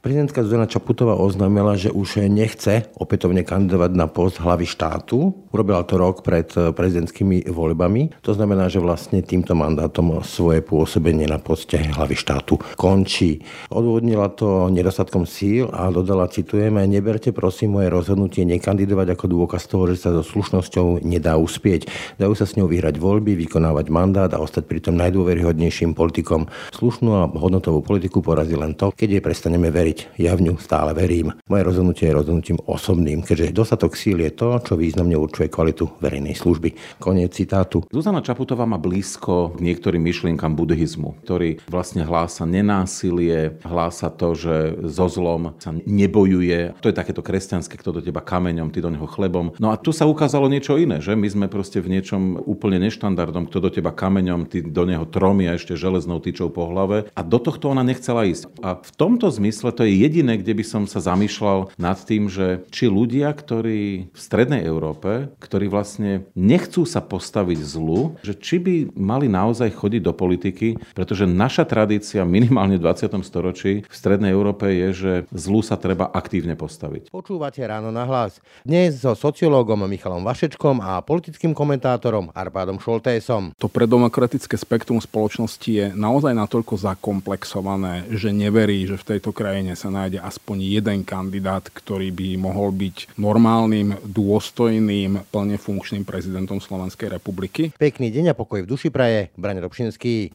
[0.00, 5.34] Prezidentka Zuzana Čaputová oznámila, že už nechce opätovne kandidovať na post hlavy štátu.
[5.50, 8.22] Urobila to rok pred prezidentskými voľbami.
[8.22, 13.42] To znamená, že vlastne týmto mandátom svoje pôsobenie na poste hlavy štátu končí.
[13.66, 19.90] Odvodnila to nedostatkom síl a dodala, citujeme, neberte prosím moje rozhodnutie nekandidovať ako dôkaz toho,
[19.90, 21.90] že sa so slušnosťou nedá uspieť.
[22.22, 26.46] Dajú sa s ňou vyhrať voľby, vykonávať mandát a ostať pritom najdôveryhodnejším politikom.
[26.70, 30.18] Slušnú a hodnotovú politiku porazí len to, keď jej prestaneme veriť veriť.
[30.18, 31.30] Ja v ňu stále verím.
[31.46, 36.34] Moje rozhodnutie je rozhodnutím osobným, keďže dostatok síl je to, čo významne určuje kvalitu verejnej
[36.34, 36.98] služby.
[36.98, 37.86] Koniec citátu.
[37.94, 44.54] Zuzana Čaputová má blízko k niektorým myšlienkam buddhizmu, ktorý vlastne hlása nenásilie, hlása to, že
[44.90, 46.74] so zlom sa nebojuje.
[46.82, 49.54] To je takéto kresťanské, kto do teba kameňom, ty do neho chlebom.
[49.62, 53.46] No a tu sa ukázalo niečo iné, že my sme proste v niečom úplne neštandardom,
[53.46, 57.06] kto do teba kameňom, ty do neho tromi a ešte železnou tyčou po hlave.
[57.14, 58.50] A do tohto ona nechcela ísť.
[58.64, 62.64] A v tomto zmysle to je jediné, kde by som sa zamýšľal nad tým, že
[62.68, 68.74] či ľudia, ktorí v strednej Európe, ktorí vlastne nechcú sa postaviť zlu, že či by
[68.96, 73.16] mali naozaj chodiť do politiky, pretože naša tradícia minimálne v 20.
[73.24, 77.08] storočí v strednej Európe je, že zlu sa treba aktívne postaviť.
[77.10, 78.38] Počúvate ráno na hlas.
[78.62, 83.54] Dnes so sociológom Michalom Vašečkom a politickým komentátorom Arpádom Šoltésom.
[83.56, 89.45] To predemokratické spektrum spoločnosti je naozaj natoľko zakomplexované, že neverí, že v tejto krajine
[89.78, 97.14] sa nájde aspoň jeden kandidát, ktorý by mohol byť normálnym, dôstojným, plne funkčným prezidentom Slovenskej
[97.14, 97.70] republiky.
[97.78, 100.34] Pekný deň a pokoj v duši praje, Braň Robšinský.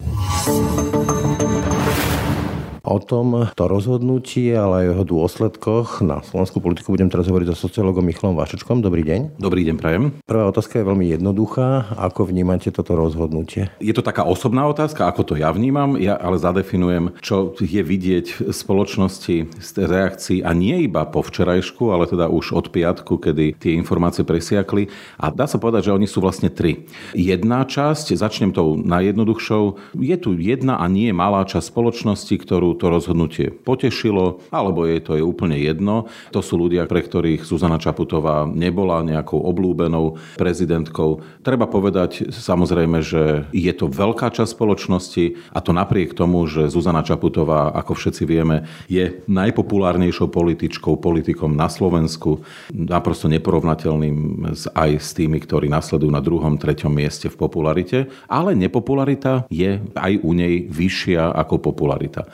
[2.91, 7.55] O tom, to rozhodnutie, ale aj o jeho dôsledkoch na slovenskú politiku budem teraz hovoriť
[7.55, 8.83] so sociologom Michalom Vašečkom.
[8.83, 9.39] Dobrý deň.
[9.39, 10.03] Dobrý deň, prajem.
[10.27, 11.95] Prvá otázka je veľmi jednoduchá.
[11.95, 13.71] Ako vnímate toto rozhodnutie?
[13.79, 15.95] Je to taká osobná otázka, ako to ja vnímam.
[15.95, 21.95] Ja ale zadefinujem, čo je vidieť v spoločnosti z reakcií a nie iba po včerajšku,
[21.95, 24.91] ale teda už od piatku, kedy tie informácie presiakli.
[25.15, 26.91] A dá sa povedať, že oni sú vlastne tri.
[27.15, 32.89] Jedna časť, začnem tou najjednoduchšou, je tu jedna a nie malá časť spoločnosti, ktorú to
[32.89, 36.09] rozhodnutie potešilo, alebo je to je úplne jedno.
[36.33, 41.21] To sú ľudia, pre ktorých Zuzana Čaputová nebola nejakou oblúbenou prezidentkou.
[41.45, 47.05] Treba povedať samozrejme, že je to veľká časť spoločnosti a to napriek tomu, že Zuzana
[47.05, 52.41] Čaputová, ako všetci vieme, je najpopulárnejšou političkou, politikom na Slovensku,
[52.73, 59.45] naprosto neporovnateľným aj s tými, ktorí nasledujú na druhom, treťom mieste v popularite, ale nepopularita
[59.51, 62.25] je aj u nej vyššia ako popularita.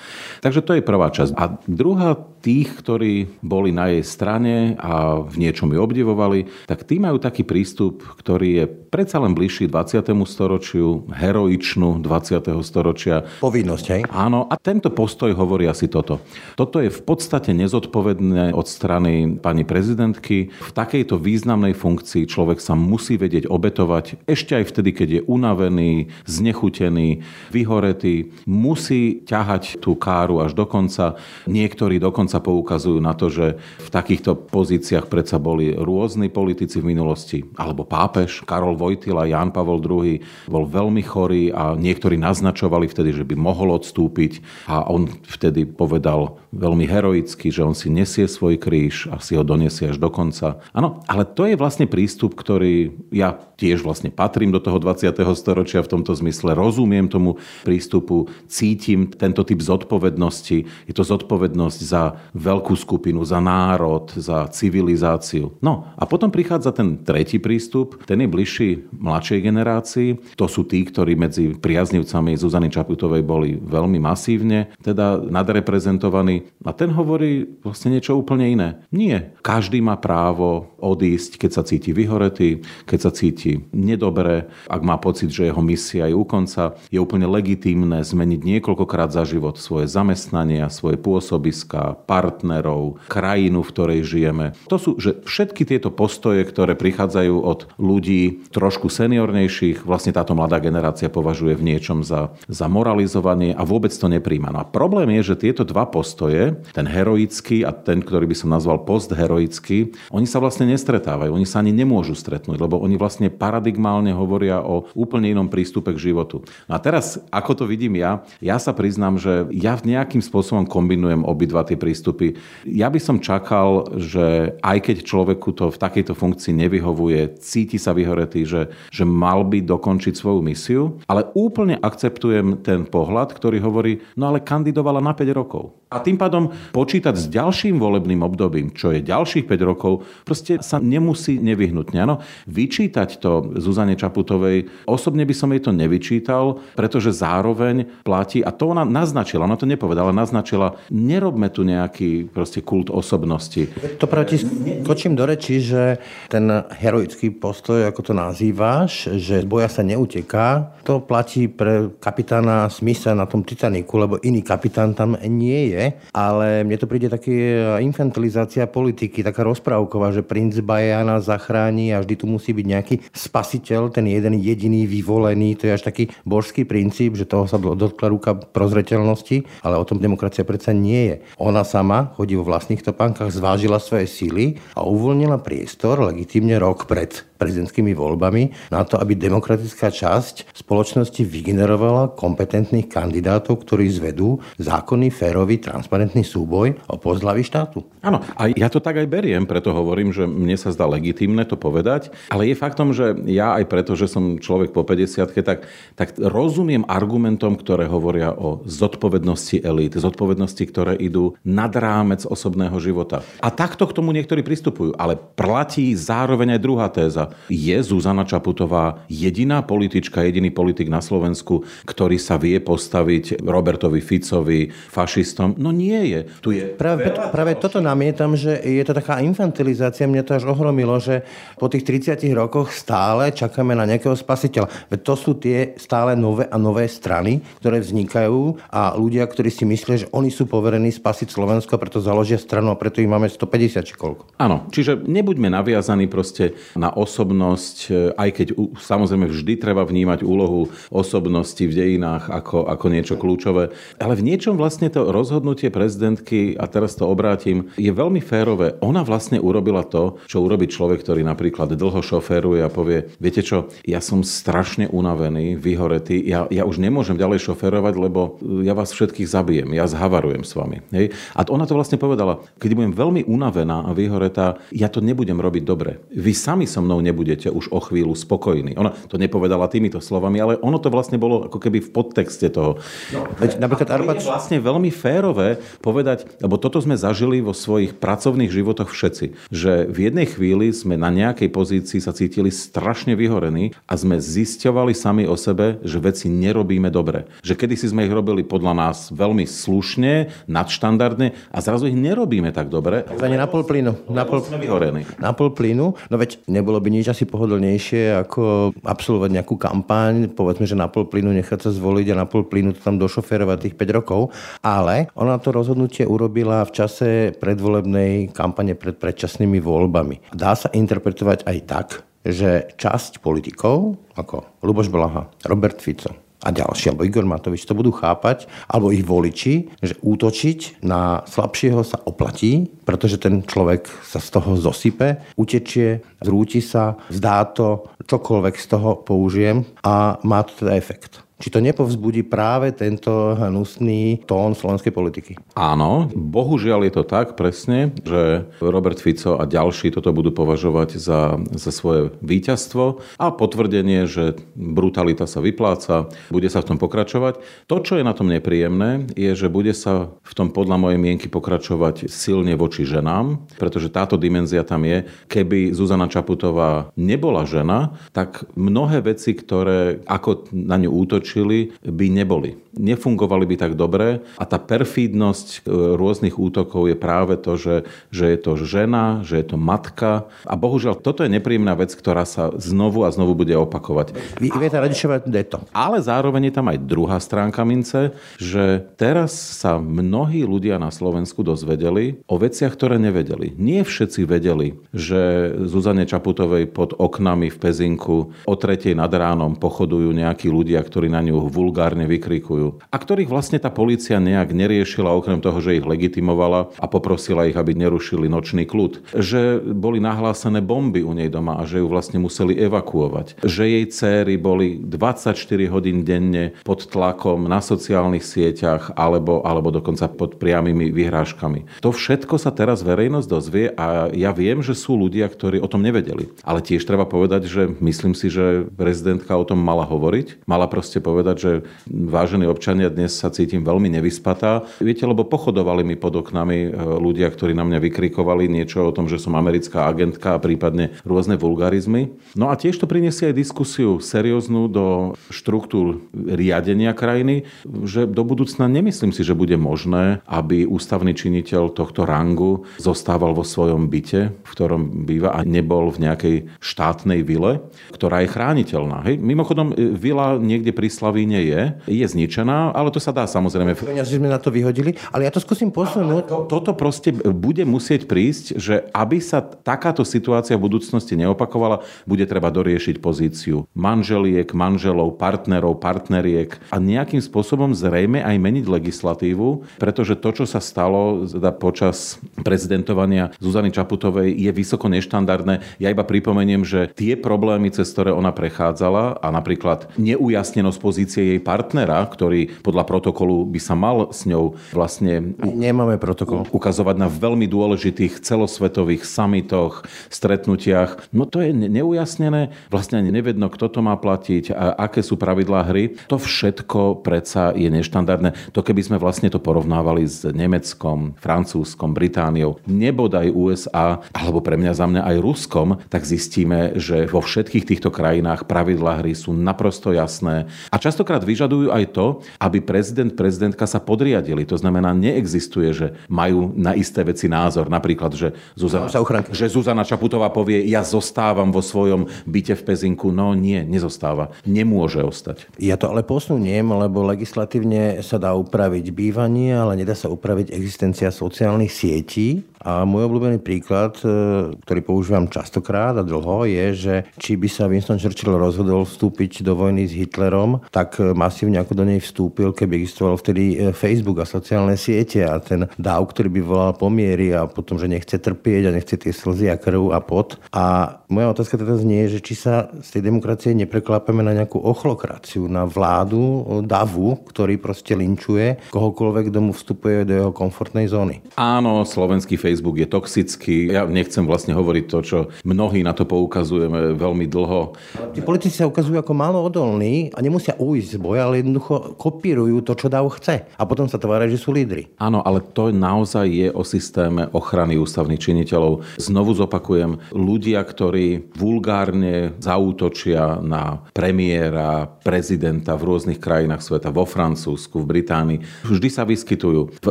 [0.41, 1.33] Takže to je prvá časť.
[1.37, 2.17] A druhá
[2.47, 7.43] tých, ktorí boli na jej strane a v niečom ju obdivovali, tak tí majú taký
[7.43, 9.99] prístup, ktorý je predsa len bližší 20.
[10.23, 12.47] storočiu, heroičnú 20.
[12.63, 13.27] storočia.
[13.43, 14.01] Povinnosť, hej?
[14.07, 16.23] Áno, a tento postoj hovorí asi toto.
[16.55, 20.47] Toto je v podstate nezodpovedné od strany pani prezidentky.
[20.47, 26.07] V takejto významnej funkcii človek sa musí vedieť obetovať ešte aj vtedy, keď je unavený,
[26.23, 28.31] znechutený, vyhoretý.
[28.47, 31.19] Musí ťahať tú káru až do konca.
[31.43, 37.43] Niektorí dokonca poukazujú na to, že v takýchto pozíciách predsa boli rôzni politici v minulosti.
[37.59, 43.27] Alebo pápež Karol Vojtila, Ján Pavol II bol veľmi chorý a niektorí naznačovali vtedy, že
[43.27, 49.07] by mohol odstúpiť a on vtedy povedal veľmi heroicky, že on si nesie svoj kríž
[49.13, 50.57] a si ho donesie až do konca.
[50.73, 55.13] Áno, ale to je vlastne prístup, ktorý ja tiež vlastne patrím do toho 20.
[55.33, 60.57] storočia v tomto zmysle, rozumiem tomu prístupu, cítim tento typ zodpovednosti.
[60.89, 65.57] Je to zodpovednosť za veľkú skupinu, za národ, za civilizáciu.
[65.61, 70.09] No a potom prichádza ten tretí prístup, ten je bližší mladšej generácii.
[70.37, 76.46] To sú tí, ktorí medzi priaznivcami Zuzany Čaputovej boli veľmi masívne, teda nadreprezentovaní.
[76.67, 78.69] A ten hovorí vlastne niečo úplne iné.
[78.91, 79.31] Nie.
[79.39, 85.31] Každý má právo odísť, keď sa cíti vyhoretý, keď sa cíti nedobre, ak má pocit,
[85.31, 86.75] že jeho misia je u konca.
[86.91, 94.01] Je úplne legitímne zmeniť niekoľkokrát za život svoje zamestnania, svoje pôsobiska, partnerov, krajinu, v ktorej
[94.03, 94.51] žijeme.
[94.67, 100.59] To sú že všetky tieto postoje, ktoré prichádzajú od ľudí trošku seniornejších, vlastne táto mladá
[100.59, 104.51] generácia považuje v niečom za, za moralizovanie a vôbec to nepríjma.
[104.51, 106.26] No a problém je, že tieto dva postoje,
[106.75, 111.65] ten heroický a ten, ktorý by som nazval postheroický, oni sa vlastne nestretávajú, oni sa
[111.65, 116.45] ani nemôžu stretnúť, lebo oni vlastne paradigmálne hovoria o úplne inom prístupe k životu.
[116.69, 121.23] No a teraz, ako to vidím ja, ja sa priznám, že ja nejakým spôsobom kombinujem
[121.23, 122.35] obidva tie prístupy.
[122.67, 127.95] Ja by som čakal, že aj keď človeku to v takejto funkcii nevyhovuje, cíti sa
[127.95, 134.03] vyhoretý, že, že mal by dokončiť svoju misiu, ale úplne akceptujem ten pohľad, ktorý hovorí,
[134.19, 135.77] no ale kandidovala na 5 rokov.
[135.87, 140.81] A tým pádom počítať s ďalším volebným obdobím, čo je ďalších 5 rokov, proste sa
[140.81, 141.99] nemusí nevyhnutne.
[142.01, 142.19] Ano,
[142.49, 148.73] vyčítať to Zuzane Čaputovej, osobne by som jej to nevyčítal, pretože zároveň platí, a to
[148.73, 153.69] ona naznačila, ona to nepovedala, naznačila, nerobme tu nejaký proste kult osobnosti.
[154.01, 154.41] To proti
[154.83, 156.49] skočím do reči, že ten
[156.81, 163.27] heroický postoj, ako to nazývaš, že boja sa neuteká, to platí pre kapitána Smitha na
[163.27, 165.83] tom Titaniku, lebo iný kapitán tam nie je,
[166.15, 172.15] ale mne to príde také infantilizácia politiky, taká rozprávková, že princ Bajana zachráni a vždy
[172.15, 177.19] tu musí byť nejaký spasiteľ, ten jeden jediný vyvolený, to je až taký božský princíp,
[177.19, 181.15] že toho sa dotkla ruka prozreteľnosti, ale o tom demokracia predsa nie je.
[181.37, 187.26] Ona sama chodí vo vlastných topánkach, zvážila svoje síly a uvoľnila priestor legitímne rok pred
[187.37, 195.61] prezidentskými voľbami na to, aby demokratická časť spoločnosti vygenerovala kompetentných kandidátov, ktorí zvedú zákonný, férový,
[195.61, 197.85] transparentný súboj o post štátu.
[198.01, 201.59] Áno, a ja to tak aj beriem, preto hovorím, že mne sa zdá legitimné to
[201.59, 206.09] povedať, ale je faktom, že ja aj preto, že som človek po 50 tak, tak
[206.17, 213.21] rozumiem argumentom, ktoré hovoria o zodpovednosti elít, zodpovednosti, ktoré idú nad rámec osobného života.
[213.43, 217.26] A takto k tomu niektorí pristupujú, ale platí zároveň aj druhá téza.
[217.47, 224.71] Je Zuzana Čaputová jediná politička, jediný politik na Slovensku, ktorý sa vie postaviť Robertovi Ficovi,
[224.71, 225.55] fašistom?
[225.55, 226.19] No nie je.
[226.41, 230.09] Tu je práve, práve toto namietam, že je to taká infantilizácia.
[230.09, 231.23] Mňa to až ohromilo, že
[231.55, 234.69] po tých 30 rokoch stále čakáme na nejakého spasiteľa.
[234.91, 239.63] Veď to sú tie stále nové a nové strany, ktoré vznikajú a ľudia, ktorí si
[239.67, 243.87] myslia, že oni sú poverení spasiť Slovensko, preto založia stranu a preto ich máme 150
[243.87, 244.39] či koľko.
[244.39, 247.77] Áno, čiže nebuďme naviazaní proste na osobnosť,
[248.13, 248.47] aj keď
[248.77, 254.53] samozrejme vždy treba vnímať úlohu osobnosti v dejinách ako, ako niečo kľúčové, ale v niečom
[254.53, 258.77] vlastne to rozhodnutie prezidentky, a teraz to obrátim, je veľmi férové.
[258.85, 263.73] Ona vlastne urobila to, čo urobí človek, ktorý napríklad dlho šoféruje a povie, viete čo,
[263.81, 269.25] ja som strašne unavený, vyhoretý, ja, ja už nemôžem ďalej šoférovať, lebo ja vás všetkých
[269.25, 270.85] zabijem, ja zhavarujem s vami.
[270.93, 271.17] Hej?
[271.33, 275.63] A ona to vlastne povedala, keď budem veľmi unavená a vyhoretá, ja to nebudem robiť
[275.65, 276.05] dobre.
[276.13, 278.75] Vy sami so mnou nebudete už o chvíľu spokojní.
[278.75, 282.83] Ona to nepovedala týmito slovami, ale ono to vlastne bolo ako keby v podtexte toho.
[283.15, 284.19] No, veď napríklad Arbac...
[284.19, 289.87] je vlastne veľmi férové povedať, lebo toto sme zažili vo svojich pracovných životoch všetci, že
[289.87, 295.23] v jednej chvíli sme na nejakej pozícii sa cítili strašne vyhorení a sme zisťovali sami
[295.29, 297.29] o sebe, že veci nerobíme dobre.
[297.45, 302.73] Že kedysi sme ich robili podľa nás veľmi slušne, nadštandardne a zrazu ich nerobíme tak
[302.73, 303.05] dobre.
[303.21, 304.09] Ani na pol plynu.
[304.09, 305.05] Na pol, sme vyhorení.
[305.21, 305.93] Na pol plynu.
[306.09, 311.05] No veď nebolo by nič asi pohodlnejšie, ako absolvovať nejakú kampaň, povedzme, že na pol
[311.05, 314.33] plynu nechať sa zvoliť a na pol plynu to tam došoférovať tých 5 rokov.
[314.65, 320.33] Ale ona to rozhodnutie urobila v čase predvolebnej kampane pred predčasnými voľbami.
[320.33, 321.87] Dá sa interpretovať aj tak,
[322.25, 327.91] že časť politikov, ako Luboš Blaha, Robert Fico, a ďalší, alebo Igor Matovič to budú
[327.91, 334.31] chápať, alebo ich voliči, že útočiť na slabšieho sa oplatí, pretože ten človek sa z
[334.31, 340.79] toho zosype, utečie, zrúti sa, zdá to, čokoľvek z toho použijem a má to teda
[340.79, 341.26] efekt.
[341.37, 345.37] Či to nepovzbudí práve tento hnusný tón slovenskej politiky?
[345.53, 351.37] Áno, bohužiaľ je to tak presne, že Robert Fico a ďalší toto budú považovať za,
[351.53, 357.37] za svoje víťazstvo a potvrdenie, že brutalita sa vypláca, bude sa v tom pokračovať.
[357.69, 361.29] To, čo je na tom nepríjemné, je, že bude sa v tom podľa mojej mienky
[361.29, 365.05] pokračovať silne voči ženám, pretože táto dimenzia tam je.
[365.29, 372.07] Keby Zuzana Čaputová nebola žena, tak mnohé veci, ktoré ako na ňu útočí, útočili, by
[372.09, 372.55] neboli.
[372.77, 377.75] Nefungovali by tak dobre a tá perfídnosť e, rôznych útokov je práve to, že,
[378.13, 382.23] že je to žena, že je to matka a bohužiaľ toto je nepríjemná vec, ktorá
[382.23, 384.13] sa znovu a znovu bude opakovať.
[384.37, 385.63] Viete Radičová to.
[385.73, 391.41] Ale zároveň je tam aj druhá stránka mince, že teraz sa mnohí ľudia na Slovensku
[391.41, 393.55] dozvedeli o veciach, ktoré nevedeli.
[393.57, 400.11] Nie všetci vedeli, že Zuzane Čaputovej pod oknami v Pezinku o tretej nad ránom pochodujú
[400.11, 405.39] nejakí ľudia, ktorí na ňu vulgárne vykrikujú a ktorých vlastne tá policia nejak neriešila, okrem
[405.39, 409.15] toho, že ich legitimovala a poprosila ich, aby nerušili nočný kľud.
[409.15, 413.43] Že boli nahlásené bomby u nej doma a že ju vlastne museli evakuovať.
[413.45, 415.37] Že jej céry boli 24
[415.71, 421.83] hodín denne pod tlakom na sociálnych sieťach alebo, alebo dokonca pod priamými vyhrážkami.
[421.85, 425.85] To všetko sa teraz verejnosť dozvie a ja viem, že sú ľudia, ktorí o tom
[425.85, 426.31] nevedeli.
[426.41, 430.47] Ale tiež treba povedať, že myslím si, že prezidentka o tom mala hovoriť.
[430.49, 431.51] Mala proste povedať, že
[431.87, 434.65] vážení občania, dnes sa cítim veľmi nevyspatá.
[434.81, 439.05] Viete, lebo pochodovali mi pod oknami e, ľudia, ktorí na mňa vykrikovali niečo o tom,
[439.05, 442.13] že som americká agentka a prípadne rôzne vulgarizmy.
[442.33, 444.85] No a tiež to priniesie aj diskusiu serióznu do
[445.29, 447.47] štruktúr riadenia krajiny,
[447.85, 453.45] že do budúcna nemyslím si, že bude možné, aby ústavný činiteľ tohto rangu zostával vo
[453.45, 457.61] svojom byte, v ktorom býva a nebol v nejakej štátnej vile,
[457.93, 459.03] ktorá je chrániteľná.
[459.07, 459.19] Hej?
[459.19, 463.73] Mimochodom, e, vila niekde pri Slavíne je, je zničená, ale to sa dá samozrejme.
[463.79, 466.27] Peniaze sme na to vyhodili, ale ja to skúsim posunúť.
[466.27, 472.27] To, toto proste bude musieť prísť, že aby sa takáto situácia v budúcnosti neopakovala, bude
[472.27, 480.19] treba doriešiť pozíciu manželiek, manželov, partnerov, partneriek a nejakým spôsobom zrejme aj meniť legislatívu, pretože
[480.19, 485.79] to, čo sa stalo teda počas prezidentovania Zuzany Čaputovej, je vysoko neštandardné.
[485.79, 491.39] Ja iba pripomeniem, že tie problémy, cez ktoré ona prechádzala a napríklad neujasnenosť pozície jej
[491.39, 492.26] partnera, ktorý
[492.61, 496.45] podľa protokolu by sa mal s ňou vlastne Nemáme protokol.
[496.51, 501.09] ukazovať na veľmi dôležitých celosvetových samitoch, stretnutiach.
[501.15, 505.63] No to je neujasnené, vlastne ani nevedno, kto to má platiť, a aké sú pravidlá
[505.67, 505.95] hry.
[506.11, 508.53] To všetko predsa je neštandardné.
[508.53, 514.73] To keby sme vlastne to porovnávali s Nemeckom, Francúzskom, Britániou, nebodaj USA, alebo pre mňa
[514.75, 519.93] za mňa aj Ruskom, tak zistíme, že vo všetkých týchto krajinách pravidlá hry sú naprosto
[519.95, 520.49] jasné.
[520.73, 524.43] A častokrát vyžadujú aj to, aby prezident, prezidentka sa podriadili.
[524.47, 527.67] To znamená, neexistuje, že majú na isté veci názor.
[527.67, 528.89] Napríklad, že Zuzana,
[529.31, 533.09] že Zuzana Čaputová povie, ja zostávam vo svojom byte v Pezinku.
[533.13, 534.33] No nie, nezostáva.
[534.43, 535.49] Nemôže ostať.
[535.61, 541.09] Ja to ale posuniem, lebo legislatívne sa dá upraviť bývanie, ale nedá sa upraviť existencia
[541.13, 542.43] sociálnych sietí.
[542.67, 547.71] A môj obľúbený príklad, e, ktorý používam častokrát a dlho, je, že či by sa
[547.71, 552.83] Winston Churchill rozhodol vstúpiť do vojny s Hitlerom, tak masívne ako do nej vstúpil, keby
[552.83, 557.47] existoval vtedy e, Facebook a sociálne siete a ten dáv, ktorý by volal pomiery a
[557.47, 560.35] potom, že nechce trpieť a nechce tie slzy a krv a pot.
[560.51, 565.47] A moja otázka teda znie, že či sa z tej demokracie nepreklápeme na nejakú ochlokraciu,
[565.47, 571.23] na vládu e, davu, ktorý proste linčuje kohokoľvek, kto mu vstupuje do jeho komfortnej zóny.
[571.39, 573.71] Áno, slovenský Facebook je toxický.
[573.73, 577.73] Ja nechcem vlastne hovoriť to, čo mnohí na to poukazujeme veľmi dlho.
[578.13, 582.61] Tí politici sa ukazujú ako málo odolní a nemusia ujsť z boja, ale jednoducho kopírujú
[582.63, 583.47] to, čo dáv chce.
[583.57, 584.89] A potom sa tvária, že sú lídry.
[585.01, 588.83] Áno, ale to naozaj je o systéme ochrany ústavných činiteľov.
[589.01, 597.81] Znovu zopakujem, ľudia, ktorí vulgárne zaútočia na premiéra, prezidenta v rôznych krajinách sveta, vo Francúzsku,
[597.83, 599.79] v Británii, vždy sa vyskytujú.
[599.81, 599.89] V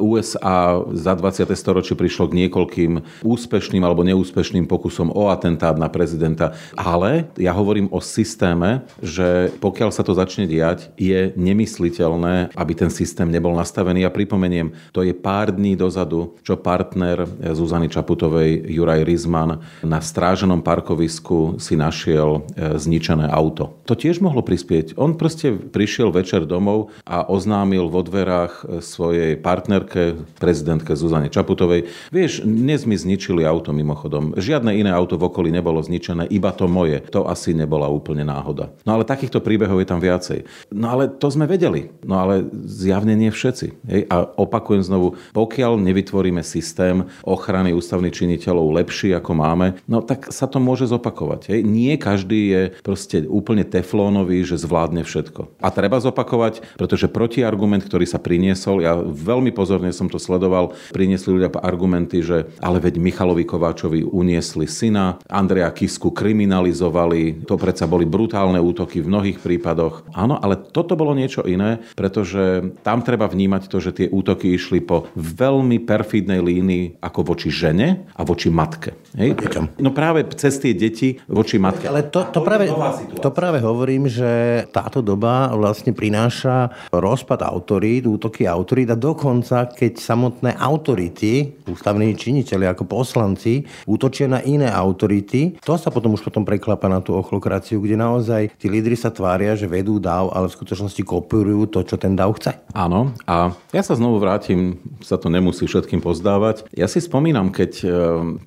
[0.00, 1.48] USA za 20.
[1.52, 6.56] storočie prišlo k niekoľkým úspešným alebo neúspešným pokusom o atentát na prezidenta.
[6.74, 12.90] Ale ja hovorím o systéme, že pokiaľ sa to začne diať, je nemysliteľné, aby ten
[12.90, 14.02] systém nebol nastavený.
[14.02, 20.64] Ja pripomeniem, to je pár dní dozadu, čo partner Zuzany Čaputovej, Juraj Rizman, na stráženom
[20.64, 23.76] parkovisku si našiel e, zničené auto.
[23.84, 24.96] To tiež mohlo prispieť.
[24.96, 31.90] On proste prišiel večer domov a oznámil vo dverách e, svojej partnerke, prezidentke Zuzane Čaputovej,
[32.08, 34.32] vieš, dnes mi zničili auto mimochodom.
[34.40, 37.04] Žiadne iné auto v okolí nebolo zničené, iba to moje.
[37.12, 38.72] To asi nebola úplne náhoda.
[38.88, 40.48] No ale takýchto príbehov je tam viacej.
[40.72, 41.92] No ale to sme vedeli.
[42.06, 43.66] No ale zjavne nie všetci.
[43.90, 44.00] Hej?
[44.08, 50.46] A opakujem znovu, pokiaľ nevytvoríme systém ochrany ústavných činiteľov lepší ako máme, no tak sa
[50.46, 51.52] to môže zopakovať.
[51.52, 51.60] Hej?
[51.66, 55.58] Nie každý je proste úplne teflónový, že zvládne všetko.
[55.58, 61.34] A treba zopakovať, pretože protiargument, ktorý sa priniesol, ja veľmi pozorne som to sledoval, priniesli
[61.34, 68.06] ľudia argumenty, že ale veď Michalovi Kováčovi uniesli syna, Andreja Kisku kriminalizovali, to predsa boli
[68.06, 70.06] brutálne útoky v mnohých prípadoch.
[70.14, 74.80] Áno, ale toto bolo niečo iné, pretože tam treba vnímať to, že tie útoky išli
[74.80, 78.94] po veľmi perfídnej línii ako voči žene a voči matke.
[79.18, 79.36] Hej?
[79.82, 81.90] No práve cez tie deti voči matke.
[81.90, 82.70] Ale to, to, práve,
[83.18, 89.92] to práve hovorím, že táto doba vlastne prináša rozpad autorít, útoky autorít a dokonca, keď
[89.98, 95.56] samotné autority, ústavní štátni činiteľi ako poslanci útočia na iné autority.
[95.64, 99.56] To sa potom už potom preklapa na tú ochlokraciu, kde naozaj tí lídry sa tvária,
[99.56, 102.52] že vedú dáv, ale v skutočnosti kopírujú to, čo ten dáv chce.
[102.76, 106.68] Áno, a ja sa znovu vrátim, sa to nemusí všetkým pozdávať.
[106.76, 107.86] Ja si spomínam, keď e,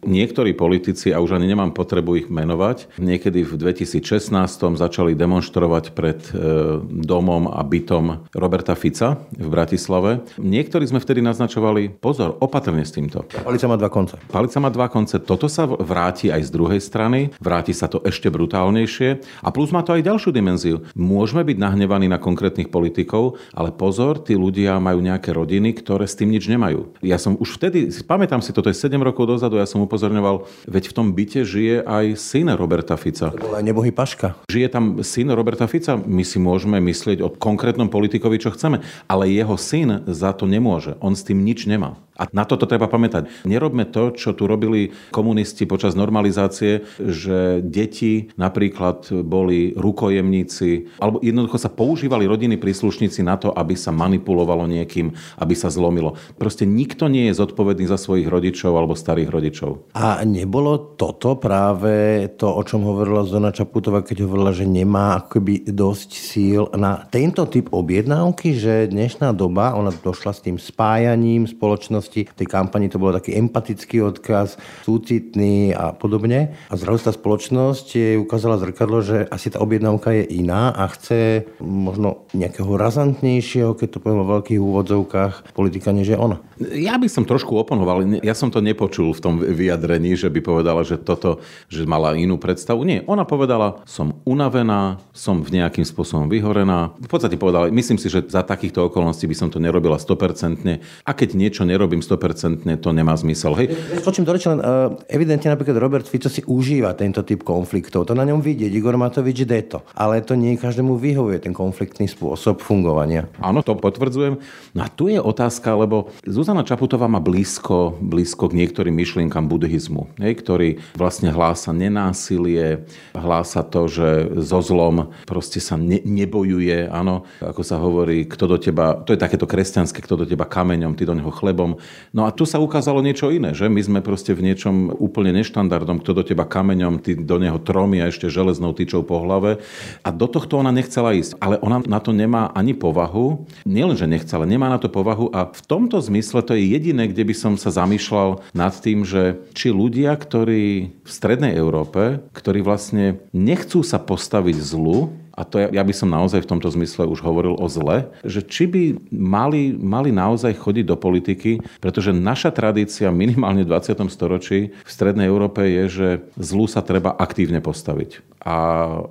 [0.05, 4.29] niektorí politici, a už ani nemám potrebu ich menovať, niekedy v 2016
[4.77, 10.21] začali demonstrovať pred e, domom a bytom Roberta Fica v Bratislave.
[10.37, 13.25] Niektorí sme vtedy naznačovali, pozor, opatrne s týmto.
[13.55, 14.15] Palica má dva konce.
[14.27, 15.15] Palica má dva konce.
[15.15, 19.79] Toto sa vráti aj z druhej strany, vráti sa to ešte brutálnejšie a plus má
[19.79, 20.83] to aj ďalšiu dimenziu.
[20.91, 26.19] Môžeme byť nahnevaní na konkrétnych politikov, ale pozor, tí ľudia majú nejaké rodiny, ktoré s
[26.19, 26.99] tým nič nemajú.
[26.99, 30.91] Ja som už vtedy, pamätám si, toto je 7 rokov dozadu, ja som upozorňoval, veď
[30.91, 33.31] v tom byte žije aj syn Roberta Fica.
[33.31, 34.35] To bol aj nebohý Paška.
[34.51, 39.31] Žije tam syn Roberta Fica, my si môžeme myslieť o konkrétnom politikovi, čo chceme, ale
[39.31, 40.99] jeho syn za to nemôže.
[40.99, 41.95] On s tým nič nemá.
[42.15, 43.43] A na toto treba pamätať.
[43.43, 51.59] Nerobme to, čo tu robili komunisti počas normalizácie, že deti napríklad boli rukojemníci, alebo jednoducho
[51.59, 56.15] sa používali rodiny príslušníci na to, aby sa manipulovalo niekým, aby sa zlomilo.
[56.39, 59.91] Proste nikto nie je zodpovedný za svojich rodičov alebo starých rodičov.
[59.99, 65.67] A nebolo toto práve to, o čom hovorila Zona Čaputová, keď hovorila, že nemá akoby
[65.67, 72.04] dosť síl na tento typ objednávky, že dnešná doba, ona došla s tým spájaním spoločnosti
[72.05, 72.29] minulosti.
[72.29, 76.53] V tej kampani to bol taký empatický odkaz, súcitný a podobne.
[76.69, 81.49] A zrazu tá spoločnosť jej ukázala zrkadlo, že asi tá objednávka je iná a chce
[81.61, 86.41] možno nejakého razantnejšieho, keď to poviem o veľkých úvodzovkách, politika než je ona.
[86.59, 88.21] Ja by som trošku oponoval.
[88.23, 92.39] Ja som to nepočul v tom vyjadrení, že by povedala, že toto, že mala inú
[92.39, 92.85] predstavu.
[92.87, 96.95] Nie, ona povedala, som unavená, som v nejakým spôsobom vyhorená.
[96.99, 100.79] V podstate povedala, myslím si, že za takýchto okolností by som to nerobila 100%.
[101.03, 103.55] A keď niečo nerobím, urobím 100%, to nemá zmysel.
[103.55, 103.71] Hej.
[104.03, 108.07] Skočím do reči, len uh, evidentne napríklad Robert Fico si užíva tento typ konfliktov.
[108.11, 108.71] To na ňom vidieť.
[108.75, 109.79] Igor Matovič to.
[109.95, 113.31] Ale to nie každému vyhovuje ten konfliktný spôsob fungovania.
[113.39, 114.41] Áno, to potvrdzujem.
[114.75, 120.11] No a tu je otázka, lebo Zuzana Čaputová má blízko, blízko k niektorým myšlienkam buddhizmu,
[120.19, 122.83] hej, ktorý vlastne hlása nenásilie,
[123.15, 124.07] hlása to, že
[124.43, 129.19] so zlom proste sa ne, nebojuje, áno, ako sa hovorí, kto do teba, to je
[129.21, 131.77] takéto kresťanské, kto do teba kameňom, ty do neho chlebom.
[132.15, 135.99] No a tu sa ukázalo niečo iné, že my sme proste v niečom úplne neštandardnom,
[135.99, 139.59] kto do teba kameňom, ty do neho tromi a ešte železnou tyčou po hlave.
[140.05, 141.35] A do tohto ona nechcela ísť.
[141.43, 143.43] Ale ona na to nemá ani povahu.
[143.67, 145.27] Nielen, že nechcela, nemá na to povahu.
[145.35, 149.43] A v tomto zmysle to je jediné, kde by som sa zamýšľal nad tým, že
[149.51, 155.67] či ľudia, ktorí v strednej Európe, ktorí vlastne nechcú sa postaviť zlu, a to ja,
[155.69, 159.75] ja by som naozaj v tomto zmysle už hovoril o zle, že či by mali,
[159.75, 164.07] mali naozaj chodiť do politiky, pretože naša tradícia minimálne v 20.
[164.07, 166.07] storočí v Strednej Európe je, že
[166.39, 168.55] zlu sa treba aktívne postaviť a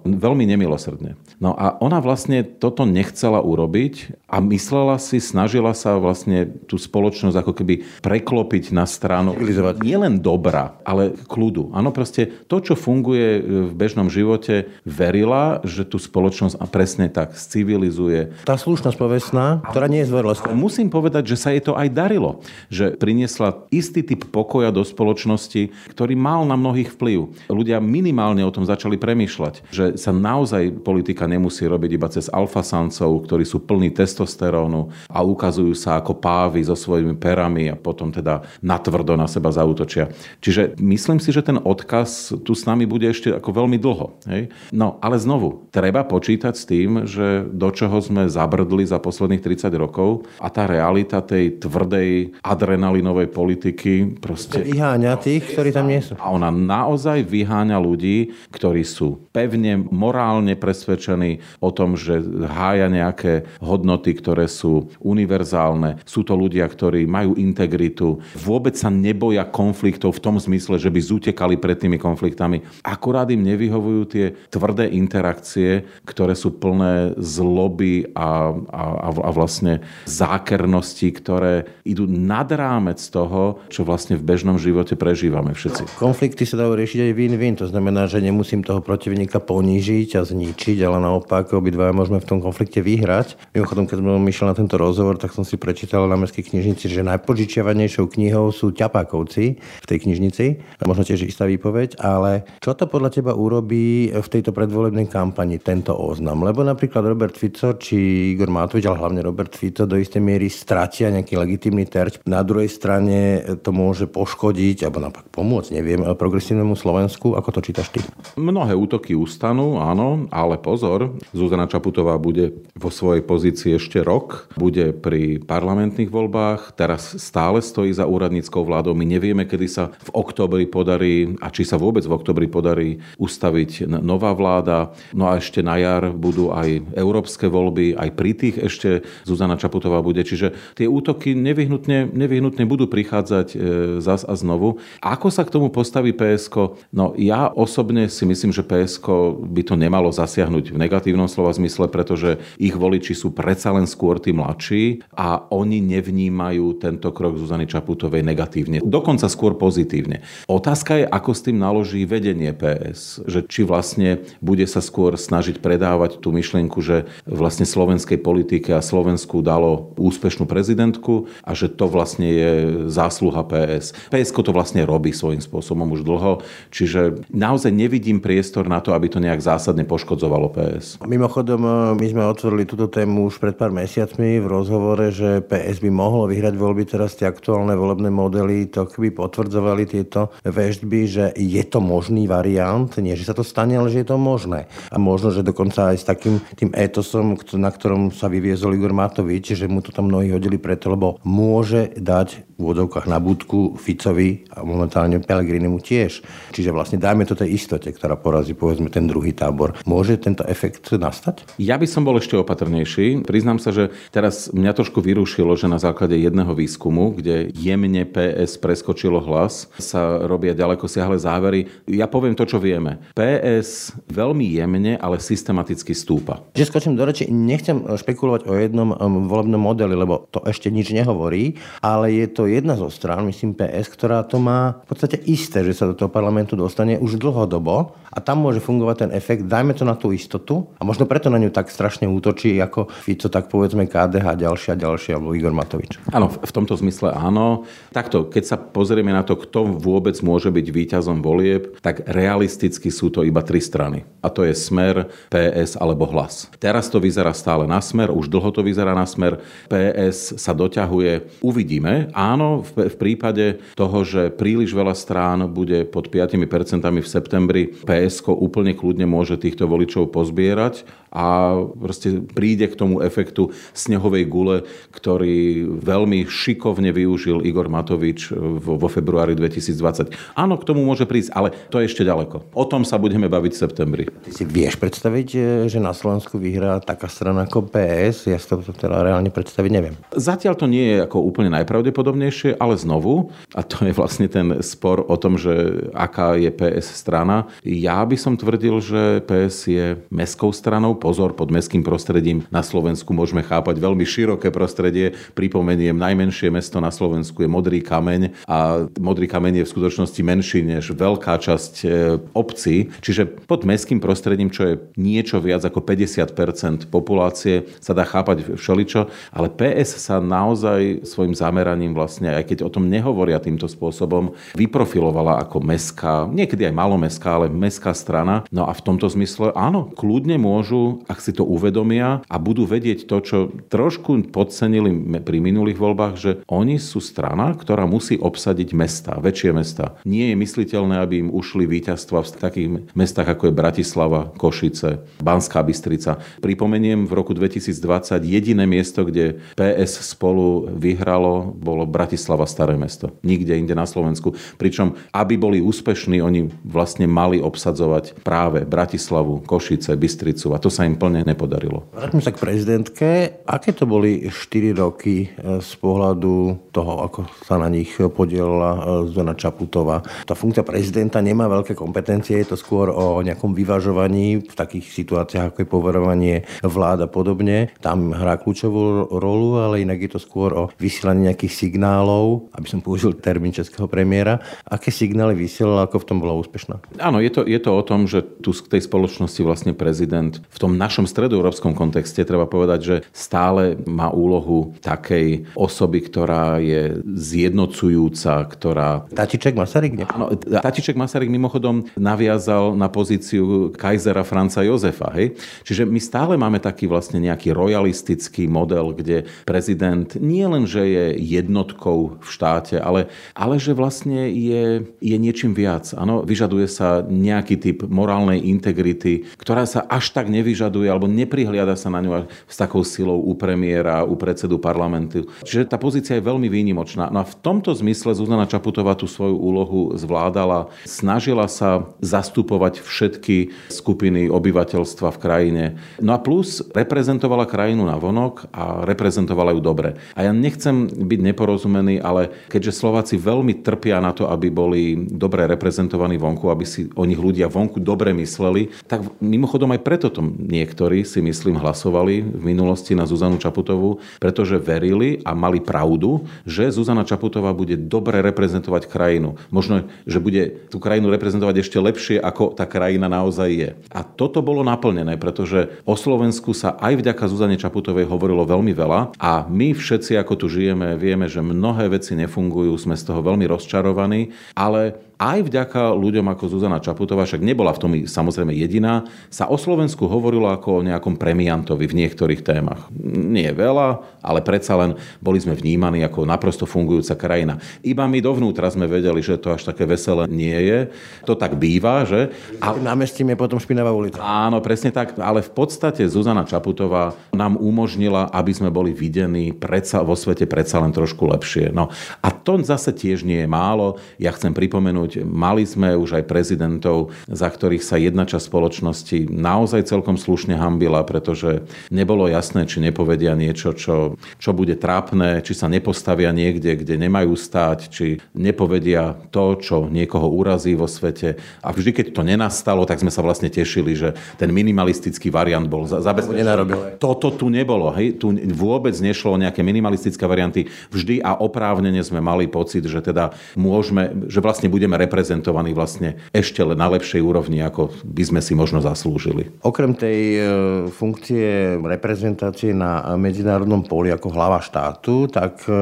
[0.07, 1.18] veľmi nemilosrdne.
[1.42, 7.37] No a ona vlastne toto nechcela urobiť a myslela si, snažila sa vlastne tú spoločnosť
[7.42, 9.35] ako keby preklopiť na stranu
[9.83, 11.75] nie len dobra, ale kľudu.
[11.75, 17.35] Áno, proste to, čo funguje v bežnom živote, verila, že tú spoločnosť a presne tak
[17.35, 18.31] civilizuje.
[18.47, 20.55] Tá slušnosť povestná, ktorá nie je zverilosť.
[20.55, 22.38] Musím povedať, že sa jej to aj darilo.
[22.70, 27.51] Že priniesla istý typ pokoja do spoločnosti, ktorý mal na mnohých vplyv.
[27.51, 29.23] Ľudia minimálne o tom začali premýšľať,
[29.70, 35.74] že sa naozaj politika nemusí robiť iba cez alfasancov, ktorí sú plní testosterónu a ukazujú
[35.76, 40.10] sa ako pávy so svojimi perami a potom teda natvrdo na seba zautočia.
[40.40, 44.06] Čiže myslím si, že ten odkaz tu s nami bude ešte ako veľmi dlho.
[44.30, 44.52] Hej?
[44.70, 49.74] No, ale znovu, treba počítať s tým, že do čoho sme zabrdli za posledných 30
[49.76, 54.64] rokov a tá realita tej tvrdej adrenalinovej politiky proste...
[54.64, 56.16] Vyháňa tých, ktorí tam nie sú.
[56.16, 63.47] A ona naozaj vyháňa ľudí, ktorí sú pevne morálne presvedčení o tom, že hája nejaké
[63.61, 66.01] hodnoty, ktoré sú univerzálne.
[66.09, 71.01] Sú to ľudia, ktorí majú integritu, vôbec sa neboja konfliktov v tom zmysle, že by
[71.01, 72.62] zutekali pred tými konfliktami.
[72.87, 81.09] Akurát im nevyhovujú tie tvrdé interakcie, ktoré sú plné zloby a, a, a vlastne zákernosti,
[81.11, 85.99] ktoré idú nad rámec toho, čo vlastne v bežnom živote prežívame všetci.
[85.99, 90.78] Konflikty sa dajú riešiť aj win-win, to znamená, že nemusím toho protivníka ponížiť a zničiť,
[90.87, 93.35] ale naopak obidva môžeme v tom konflikte vyhrať.
[93.50, 97.02] Mimochodom, keď som išiel na tento rozhovor, tak som si prečítal na mestskej knižnici, že
[97.02, 100.44] najpožičiavanejšou knihou sú ťapákovci v tej knižnici.
[100.87, 105.90] Možno tiež istá výpoveď, ale čo to podľa teba urobí v tejto predvolebnej kampani, tento
[105.98, 106.46] oznam?
[106.46, 111.11] Lebo napríklad Robert Fico či Igor Matovič, ale hlavne Robert Fico do istej miery stratia
[111.11, 112.22] nejaký legitímny terč.
[112.30, 117.35] Na druhej strane to môže poškodiť, alebo naopak pomôcť, neviem, progresívnemu Slovensku.
[117.35, 117.98] Ako to čítaš ty?
[118.38, 124.92] Mnohé útoky ustanú, áno, ale pozor, Zuzana Čaputová bude vo svojej pozícii ešte rok, bude
[124.92, 128.92] pri parlamentných voľbách, teraz stále stojí za úradníckou vládou.
[128.92, 133.88] My nevieme, kedy sa v oktobri podarí, a či sa vôbec v oktobri podarí ustaviť
[133.88, 134.92] nová vláda.
[135.16, 138.88] No a ešte na jar budú aj európske voľby, aj pri tých ešte
[139.25, 140.20] Zuzana Čaputová bude.
[140.20, 143.57] Čiže tie útoky nevyhnutne, nevyhnutne budú prichádzať e,
[144.05, 144.83] zas a znovu.
[145.01, 146.77] Ako sa k tomu postaví PSK?
[146.90, 151.87] No ja osobne si myslím, že PSK by to nemalo zasiahnuť v negatívnom slova zmysle,
[151.87, 157.70] pretože ich voliči sú predsa len skôr tí mladší a oni nevnímajú tento krok Zuzany
[157.70, 158.82] Čaputovej negatívne.
[158.82, 160.26] Dokonca skôr pozitívne.
[160.50, 163.22] Otázka je, ako s tým naloží vedenie PS.
[163.22, 168.82] Že či vlastne bude sa skôr snažiť predávať tú myšlienku, že vlastne slovenskej politike a
[168.82, 172.50] Slovensku dalo úspešnú prezidentku a že to vlastne je
[172.90, 173.94] zásluha PS.
[174.10, 176.42] PSK to vlastne robí svojím spôsobom už dlho,
[176.74, 181.00] čiže naozaj nevidím priestor na to, aby to nejak zásadne poškodzovalo PS.
[181.05, 185.81] Mimochodom, e, my sme otvorili túto tému už pred pár mesiacmi v rozhovore, že PS
[185.81, 191.24] by mohlo vyhrať voľby, teraz tie aktuálne volebné modely to by potvrdzovali tieto väžby, že
[191.37, 194.66] je to možný variant, nie že sa to stane, ale že je to možné.
[194.90, 199.55] A možno, že dokonca aj s takým tým etosom, na ktorom sa vyviezol Igor Matovič,
[199.55, 204.46] že mu to tam mnohí hodili preto, lebo môže dať v úvodovkách na budku Ficovi
[204.55, 206.22] a momentálne Pelegrinimu tiež.
[206.55, 209.77] Čiže vlastne dajme to tej istote, ktorá porazí povedzme ten druhý tábor.
[209.85, 211.45] Môže tento efekt nastať?
[211.61, 213.27] Ja by som bol ešte opatrnejší.
[213.27, 218.57] Priznám sa, že teraz mňa trošku vyrušilo, že na základe jedného výskumu, kde jemne PS
[218.62, 221.67] preskočilo hlas, sa robia ďaleko siahle závery.
[221.90, 223.03] Ja poviem to, čo vieme.
[223.19, 226.47] PS veľmi jemne, ale systematicky stúpa.
[226.55, 230.95] Že skočím do reči, nechcem špekulovať o jednom um, volebnom modeli, lebo to ešte nič
[230.95, 235.64] nehovorí, ale je to jedna zo strán, myslím PS, ktorá to má v podstate isté,
[235.67, 239.72] že sa do toho parlamentu dostane už dlhodobo a tam môže fungovať ten efekt, dajme
[239.72, 243.48] to na tú istotu a možno preto na ňu tak strašne útočí ako Fico, tak
[243.48, 245.96] povedzme KDH, ďalšia, ďalšia, alebo Igor Matovič.
[246.12, 247.64] Áno, v tomto zmysle áno.
[247.88, 253.09] Takto, keď sa pozrieme na to, kto vôbec môže byť víťazom volieb, tak realisticky sú
[253.09, 254.04] to iba tri strany.
[254.20, 256.52] A to je Smer, PS alebo Hlas.
[256.61, 259.40] Teraz to vyzerá stále na Smer, už dlho to vyzerá na Smer.
[259.70, 261.40] PS sa doťahuje.
[261.40, 262.11] Uvidíme.
[262.12, 268.34] Áno, v, v prípade toho, že príliš veľa strán bude pod 5% v septembri, PSK
[268.35, 275.62] úplne kľudne môže týchto voličov pozbierať a proste príde k tomu efektu snehovej gule, ktorý
[275.79, 280.11] veľmi šikovne využil Igor Matovič vo, vo februári 2020.
[280.35, 282.51] Áno, k tomu môže prísť, ale to je ešte ďaleko.
[282.51, 284.05] O tom sa budeme baviť v septembri.
[284.27, 288.27] Ty si vieš predstaviť, e, že na Slovensku vyhrá taká strana ako PS?
[288.27, 289.94] Ja si to teda reálne predstaviť neviem.
[290.11, 295.07] Zatiaľ to nie je ako úplne najpravdepodobnejšie, ale znovu, a to je vlastne ten spor
[295.07, 297.47] o tom, že aká je PS strana.
[297.62, 303.12] Ja by som tvrdil, že PS je mestskou stranou, pozor, pod mestským prostredím na Slovensku
[303.12, 305.12] môžeme chápať veľmi široké prostredie.
[305.37, 310.64] Pripomeniem, najmenšie mesto na Slovensku je Modrý kameň a Modrý kameň je v skutočnosti menší
[310.64, 311.88] než veľká časť e,
[312.32, 312.88] obcí.
[313.04, 319.12] Čiže pod mestským prostredím, čo je niečo viac ako 50% populácie, sa dá chápať všeličo,
[319.37, 325.44] ale PS sa naozaj svojim zameraním vlastne, aj keď o tom nehovoria týmto spôsobom, vyprofilovala
[325.44, 328.45] ako mestská, niekedy aj malomestská, ale mestská strana.
[328.53, 333.07] No a v tomto zmysle áno, kľudne môžu ak si to uvedomia a budú vedieť
[333.07, 333.38] to, čo
[333.71, 334.90] trošku podcenili
[335.23, 339.95] pri minulých voľbách, že oni sú strana, ktorá musí obsadiť mesta, väčšie mesta.
[340.03, 345.62] Nie je mysliteľné, aby im ušli víťazstva v takých mestách, ako je Bratislava, Košice, Banská
[345.62, 346.19] Bystrica.
[346.43, 353.14] Pripomeniem, v roku 2020 jediné miesto, kde PS spolu vyhralo, bolo Bratislava Staré mesto.
[353.23, 354.35] Nikde inde na Slovensku.
[354.59, 357.93] Pričom, aby boli úspešní, oni vlastne mali obsadzovať
[358.24, 361.87] práve Bratislavu, Košice, Bystricu a to sa im plne nepodarilo.
[361.92, 363.09] Vráťme sa k prezidentke.
[363.44, 368.80] Aké to boli 4 roky e, z pohľadu toho, ako sa na nich podielala e,
[369.12, 370.00] Zona Čaputová?
[370.24, 375.52] Tá funkcia prezidenta nemá veľké kompetencie, je to skôr o nejakom vyvažovaní v takých situáciách,
[375.52, 377.70] ako je poverovanie vlád a podobne.
[377.78, 382.80] Tam hrá kľúčovú rolu, ale inak je to skôr o vysielaní nejakých signálov, aby som
[382.80, 384.40] použil termín českého premiéra.
[384.64, 386.80] Aké signály vysielala, ako v tom bola úspešná?
[386.98, 390.59] Áno, je to, je to o tom, že tu v tej spoločnosti vlastne prezident v
[390.59, 398.49] tom našom stredoeurópskom kontexte treba povedať, že stále má úlohu takej osoby, ktorá je zjednocujúca,
[398.49, 399.05] ktorá...
[399.12, 399.92] Tatiček Masaryk?
[400.01, 400.07] Nie?
[400.09, 405.12] Áno, Tatiček Masaryk mimochodom naviazal na pozíciu kajzera Franca Jozefa.
[405.14, 405.37] Hej?
[405.66, 411.05] Čiže my stále máme taký vlastne nejaký royalistický model, kde prezident nie len, že je
[411.18, 415.90] jednotkou v štáte, ale, ale že vlastne je, je niečím viac.
[415.99, 421.88] Áno, vyžaduje sa nejaký typ morálnej integrity, ktorá sa až tak nevyžaduje alebo neprihliada sa
[421.88, 425.26] na ňu s takou silou u premiéra, u predsedu parlamentu.
[425.42, 427.08] Čiže tá pozícia je veľmi výnimočná.
[427.08, 430.68] No a v tomto zmysle Zuzana Čaputová tú svoju úlohu zvládala.
[430.84, 435.64] Snažila sa zastupovať všetky skupiny obyvateľstva v krajine.
[435.98, 439.96] No a plus reprezentovala krajinu na vonok a reprezentovala ju dobre.
[440.12, 445.48] A ja nechcem byť neporozumený, ale keďže Slováci veľmi trpia na to, aby boli dobre
[445.48, 450.20] reprezentovaní vonku, aby si o nich ľudia vonku dobre mysleli, tak mimochodom aj preto to
[450.24, 456.72] niektorí si myslím hlasovali v minulosti na Zuzanu Čaputovú, pretože verili a mali pravdu, že
[456.72, 459.37] Zuzana Čaputová bude dobre reprezentovať krajinu.
[459.48, 463.70] Možno, že bude tú krajinu reprezentovať ešte lepšie, ako tá krajina naozaj je.
[463.92, 469.16] A toto bolo naplnené, pretože o Slovensku sa aj vďaka Zuzane Čaputovej hovorilo veľmi veľa
[469.20, 473.46] a my všetci, ako tu žijeme, vieme, že mnohé veci nefungujú, sme z toho veľmi
[473.46, 479.46] rozčarovaní, ale aj vďaka ľuďom ako Zuzana Čaputová, však nebola v tom samozrejme jediná, sa
[479.46, 482.90] o Slovensku hovorilo ako o nejakom premiantovi v niektorých témach.
[483.05, 487.62] Nie veľa, ale predsa len boli sme vnímaní ako naprosto fungujúca krajina.
[487.87, 490.90] Iba my dovnútra sme vedeli, že to až také veselé nie je.
[491.29, 492.35] To tak býva, že?
[492.59, 492.74] A...
[492.74, 494.18] Námestím je potom špinavá ulica.
[494.18, 495.14] Áno, presne tak.
[495.20, 500.83] Ale v podstate Zuzana Čaputová nám umožnila, aby sme boli videní predsa, vo svete predsa
[500.83, 501.70] len trošku lepšie.
[501.70, 504.00] No a to zase tiež nie je málo.
[504.18, 509.19] Ja chcem pripomenúť spomenúť, mali sme už aj prezidentov, za ktorých sa jedna časť spoločnosti
[509.29, 515.53] naozaj celkom slušne hambila, pretože nebolo jasné, či nepovedia niečo, čo, čo bude trápne, či
[515.53, 521.37] sa nepostavia niekde, kde nemajú stáť, či nepovedia to, čo niekoho urazí vo svete.
[521.61, 525.85] A vždy, keď to nenastalo, tak sme sa vlastne tešili, že ten minimalistický variant bol
[525.85, 526.97] zabezpečený.
[526.97, 527.93] Toto tu nebolo.
[527.95, 528.17] Hej?
[528.21, 530.71] Tu vôbec nešlo o nejaké minimalistické varianty.
[530.88, 536.14] Vždy a oprávnene sme mali pocit, že teda môžeme, že vlastne budeme budeme reprezentovaní vlastne
[536.30, 539.50] ešte na lepšej úrovni, ako by sme si možno zaslúžili.
[539.66, 540.40] Okrem tej e,
[540.88, 545.74] funkcie reprezentácie na medzinárodnom poli ako hlava štátu, tak e,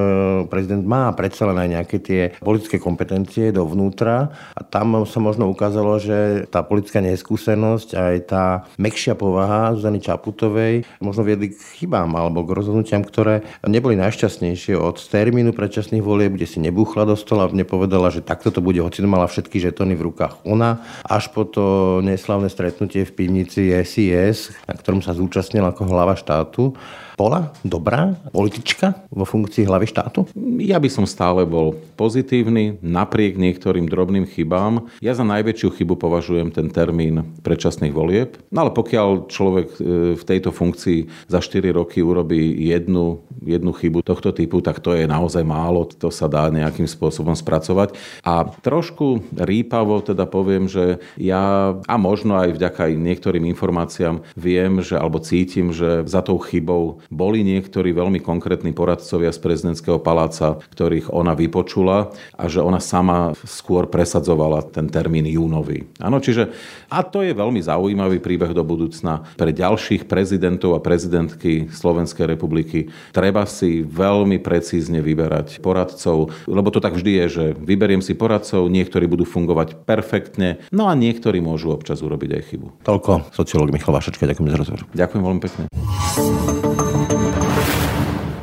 [0.49, 6.01] prezident má predsa len aj nejaké tie politické kompetencie dovnútra a tam sa možno ukázalo,
[6.01, 8.45] že tá politická neskúsenosť aj tá
[8.81, 14.97] mekšia povaha Zuzany Čaputovej možno viedli k chybám alebo k rozhodnutiam, ktoré neboli najšťastnejšie od
[14.97, 19.31] termínu predčasných volieb, kde si nebúchla do stola nepovedala, že takto to bude, hoci mala
[19.31, 20.43] všetky žetóny v rukách.
[20.47, 26.19] Ona, až po to neslavné stretnutie v pivnici SIS, na ktorom sa zúčastnila ako hlava
[26.19, 26.75] štátu
[27.23, 30.27] bola dobrá politička vo funkcii hlavy štátu?
[30.59, 34.91] Ja by som stále bol pozitívny, napriek niektorým drobným chybám.
[34.99, 38.43] Ja za najväčšiu chybu považujem ten termín predčasných volieb.
[38.51, 39.79] No ale pokiaľ človek e,
[40.19, 45.07] v tejto funkcii za 4 roky urobí jednu, jednu chybu tohto typu, tak to je
[45.07, 47.95] naozaj málo, to sa dá nejakým spôsobom spracovať.
[48.27, 54.99] A trošku rýpavo teda poviem, že ja a možno aj vďaka niektorým informáciám viem, že
[54.99, 61.13] alebo cítim, že za tou chybou boli niektorí veľmi konkrétni poradcovia z prezidentského paláca, ktorých
[61.13, 65.85] ona vypočula a že ona sama skôr presadzovala ten termín júnový.
[66.01, 66.49] Áno, čiže
[66.89, 69.29] a to je veľmi zaujímavý príbeh do budúcna.
[69.37, 76.81] Pre ďalších prezidentov a prezidentky Slovenskej republiky treba si veľmi precízne vyberať poradcov, lebo to
[76.81, 81.77] tak vždy je, že vyberiem si poradcov, niektorí budú fungovať perfektne, no a niektorí môžu
[81.77, 82.67] občas urobiť aj chybu.
[82.89, 84.81] Toľko sociológ Michal Vašečka, ďakujem za rozhovor.
[84.97, 86.72] Ďakujem veľmi pekne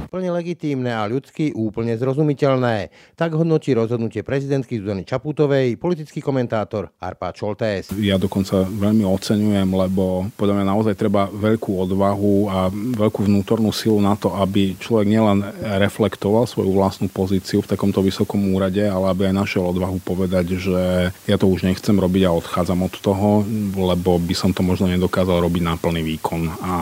[0.10, 2.90] plne legitímne a ľudsky úplne zrozumiteľné.
[3.14, 7.94] Tak hodnotí rozhodnutie prezidentky Zuzany Čaputovej politický komentátor Arpá Čoltés.
[8.02, 14.02] Ja dokonca veľmi oceňujem, lebo podľa mňa naozaj treba veľkú odvahu a veľkú vnútornú silu
[14.02, 19.30] na to, aby človek nielen reflektoval svoju vlastnú pozíciu v takomto vysokom úrade, ale aby
[19.30, 23.46] aj našiel odvahu povedať, že ja to už nechcem robiť a odchádzam od toho,
[23.78, 26.50] lebo by som to možno nedokázal robiť na plný výkon.
[26.66, 26.74] A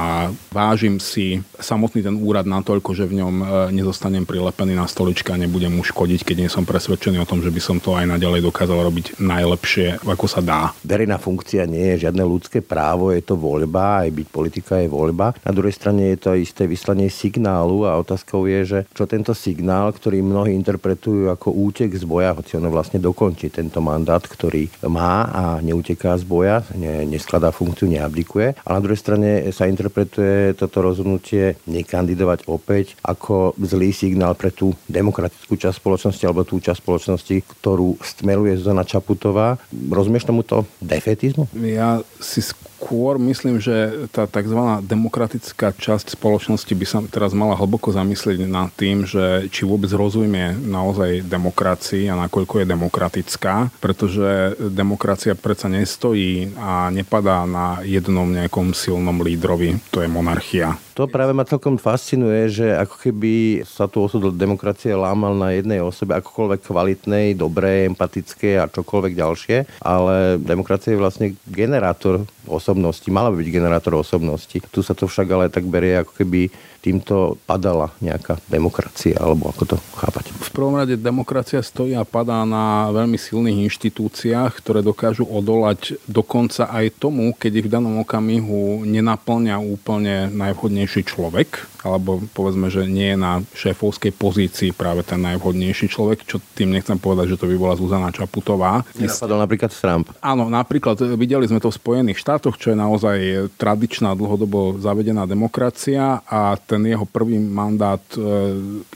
[0.53, 5.41] vážim si samotný ten úrad natoľko, že v ňom e, nezostanem prilepený na stolička a
[5.41, 8.45] nebudem mu škodiť, keď nie som presvedčený o tom, že by som to aj naďalej
[8.45, 10.71] dokázal robiť najlepšie, ako sa dá.
[10.85, 15.33] Verejná funkcia nie je žiadne ľudské právo, je to voľba, aj byť politika je voľba.
[15.41, 19.89] Na druhej strane je to isté vyslanie signálu a otázkou je, že čo tento signál,
[19.91, 25.27] ktorý mnohí interpretujú ako útek z boja, hoci ono vlastne dokončí tento mandát, ktorý má
[25.31, 28.61] a neuteká z boja, ne, neskladá funkciu, neabdikuje.
[28.61, 34.75] A na druhej strane sa interpretuje toto rozhodnutie nekandidovať opäť ako zlý signál pre tú
[34.91, 39.55] demokratickú časť spoločnosti alebo tú časť spoločnosti, ktorú stmeluje Zuzana Čaputová.
[39.71, 41.47] Rozumieš tomuto defetizmu?
[41.55, 42.43] Ja si
[42.77, 44.85] skôr myslím, že tá tzv.
[44.85, 50.53] demokratická časť spoločnosti by sa teraz mala hlboko zamyslieť nad tým, že či vôbec rozumie
[50.53, 58.77] naozaj demokracii a nakoľko je demokratická, pretože demokracia predsa nestojí a nepadá na jednom nejakom
[58.77, 60.77] silnom lídrovi, to je monarchia.
[60.97, 65.77] To práve ma celkom fascinuje, že ako keby sa tu osud demokracie lámal na jednej
[65.77, 72.25] osobe, akokoľvek kvalitnej, dobrej, empatické a čokoľvek ďalšie, ale demokracia je vlastne generátor
[72.67, 74.59] osobnosti, mala by byť generátor osobnosti.
[74.59, 79.75] Tu sa to však ale tak berie, ako keby týmto padala nejaká demokracia, alebo ako
[79.75, 80.31] to chápať?
[80.31, 86.69] V prvom rade demokracia stojí a padá na veľmi silných inštitúciách, ktoré dokážu odolať dokonca
[86.69, 93.15] aj tomu, keď ich v danom okamihu nenaplňa úplne najvhodnejší človek, alebo povedzme, že nie
[93.15, 97.55] je na šéfovskej pozícii práve ten najvhodnejší človek, čo tým nechcem povedať, že to by
[97.55, 98.83] bola Zuzana Čaputová.
[98.99, 100.11] Nenapadol napríklad Trump.
[100.19, 103.17] Áno, napríklad videli sme to v Spojených štátoch, čo je naozaj
[103.55, 108.21] tradičná dlhodobo zavedená demokracia a ten ten jeho prvý mandát e,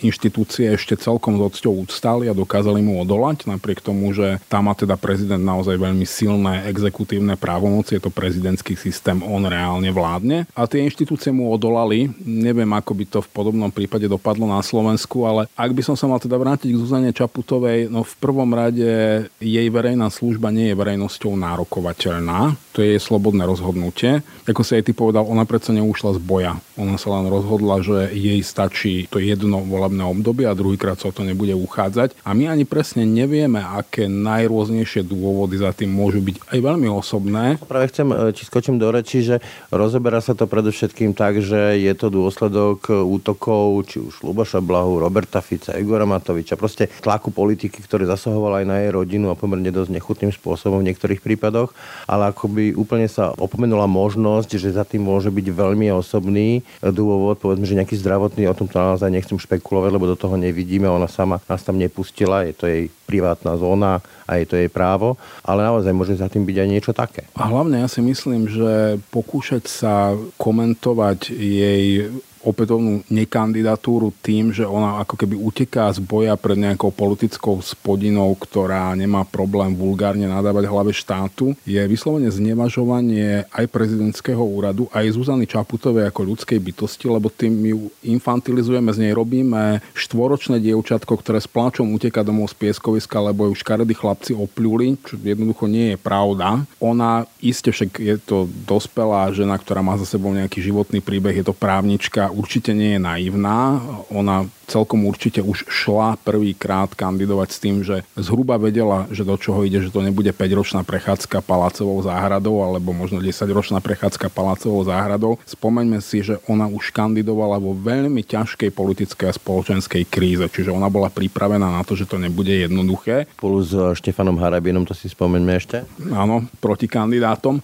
[0.05, 4.77] inštitúcie ešte celkom s odsťou ustali a dokázali mu odolať, napriek tomu, že tam má
[4.77, 10.69] teda prezident naozaj veľmi silné exekutívne právomoci, je to prezidentský systém, on reálne vládne a
[10.69, 12.13] tie inštitúcie mu odolali.
[12.21, 16.05] Neviem, ako by to v podobnom prípade dopadlo na Slovensku, ale ak by som sa
[16.05, 20.77] mal teda vrátiť k Zuzane Čaputovej, no v prvom rade jej verejná služba nie je
[20.77, 24.21] verejnosťou nárokovateľná, to je jej slobodné rozhodnutie.
[24.45, 26.53] Ako sa jej ty povedal, ona predsa neušla z boja.
[26.75, 31.13] Ona sa len rozhodla rozhodla, že jej stačí to jedno volebné obdobie a druhýkrát sa
[31.13, 32.17] o to nebude uchádzať.
[32.25, 37.61] A my ani presne nevieme, aké najrôznejšie dôvody za tým môžu byť aj veľmi osobné.
[37.61, 39.37] Práve chcem, e, či skočím do reči, že
[39.69, 45.39] rozoberá sa to predovšetkým tak, že je to dôsledok útokov či už Luboša Blahu, Roberta
[45.45, 49.93] Fica, Igora Matoviča, proste tlaku politiky, ktorý zasahoval aj na jej rodinu a pomerne dosť
[49.93, 51.69] nechutným spôsobom v niektorých prípadoch,
[52.09, 57.67] ale akoby úplne sa opomenula možnosť, že za tým môže byť veľmi osobný dôvod, povedzme
[57.67, 61.59] že nejaký zdravotný, o tomto naozaj nechcem špekulovať, lebo do toho nevidíme, ona sama nás
[61.67, 66.15] tam nepustila, je to jej privátna zóna a je to jej právo, ale naozaj môže
[66.15, 67.27] za tým byť aj niečo také.
[67.35, 72.07] A hlavne ja si myslím, že pokúšať sa komentovať jej
[72.41, 78.93] opätovnú nekandidatúru tým, že ona ako keby uteká z boja pred nejakou politickou spodinou, ktorá
[78.97, 86.09] nemá problém vulgárne nadávať hlave štátu, je vyslovene znevažovanie aj prezidentského úradu, aj Zuzany Čaputovej
[86.09, 91.93] ako ľudskej bytosti, lebo tým ju infantilizujeme, z nej robíme štvoročné dievčatko, ktoré s pláčom
[91.93, 96.65] uteká domov z pieskoviska, lebo ju škaredí chlapci opľuli, čo jednoducho nie je pravda.
[96.81, 101.45] Ona iste však je to dospelá žena, ktorá má za sebou nejaký životný príbeh, je
[101.45, 103.83] to právnička, určite nie je naivná.
[104.09, 109.67] Ona celkom určite už šla prvýkrát kandidovať s tým, že zhruba vedela, že do čoho
[109.67, 115.35] ide, že to nebude 5-ročná prechádzka palácovou záhradou alebo možno 10-ročná prechádzka palácovou záhradou.
[115.43, 120.87] Spomeňme si, že ona už kandidovala vo veľmi ťažkej politickej a spoločenskej kríze, čiže ona
[120.87, 123.27] bola pripravená na to, že to nebude jednoduché.
[123.35, 125.83] Spolu s Štefanom Harabinom, to si spomeňme ešte.
[126.15, 127.59] Áno, proti kandidátom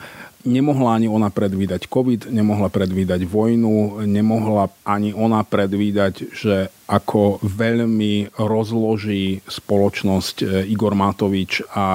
[0.46, 8.40] nemohla ani ona predvídať COVID, nemohla predvídať vojnu, nemohla ani ona predvídať, že ako veľmi
[8.40, 11.86] rozloží spoločnosť e, Igor Matovič a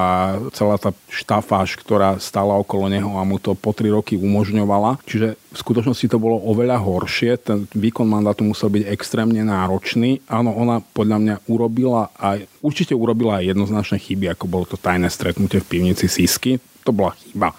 [0.53, 5.01] celá tá štafáž, ktorá stála okolo neho a mu to po tri roky umožňovala.
[5.09, 7.41] Čiže v skutočnosti to bolo oveľa horšie.
[7.41, 10.21] Ten výkon mandátu musel byť extrémne náročný.
[10.29, 15.09] Áno, ona podľa mňa urobila aj, určite urobila aj jednoznačné chyby, ako bolo to tajné
[15.09, 16.61] stretnutie v pivnici Sisky.
[16.85, 17.49] To bola chyba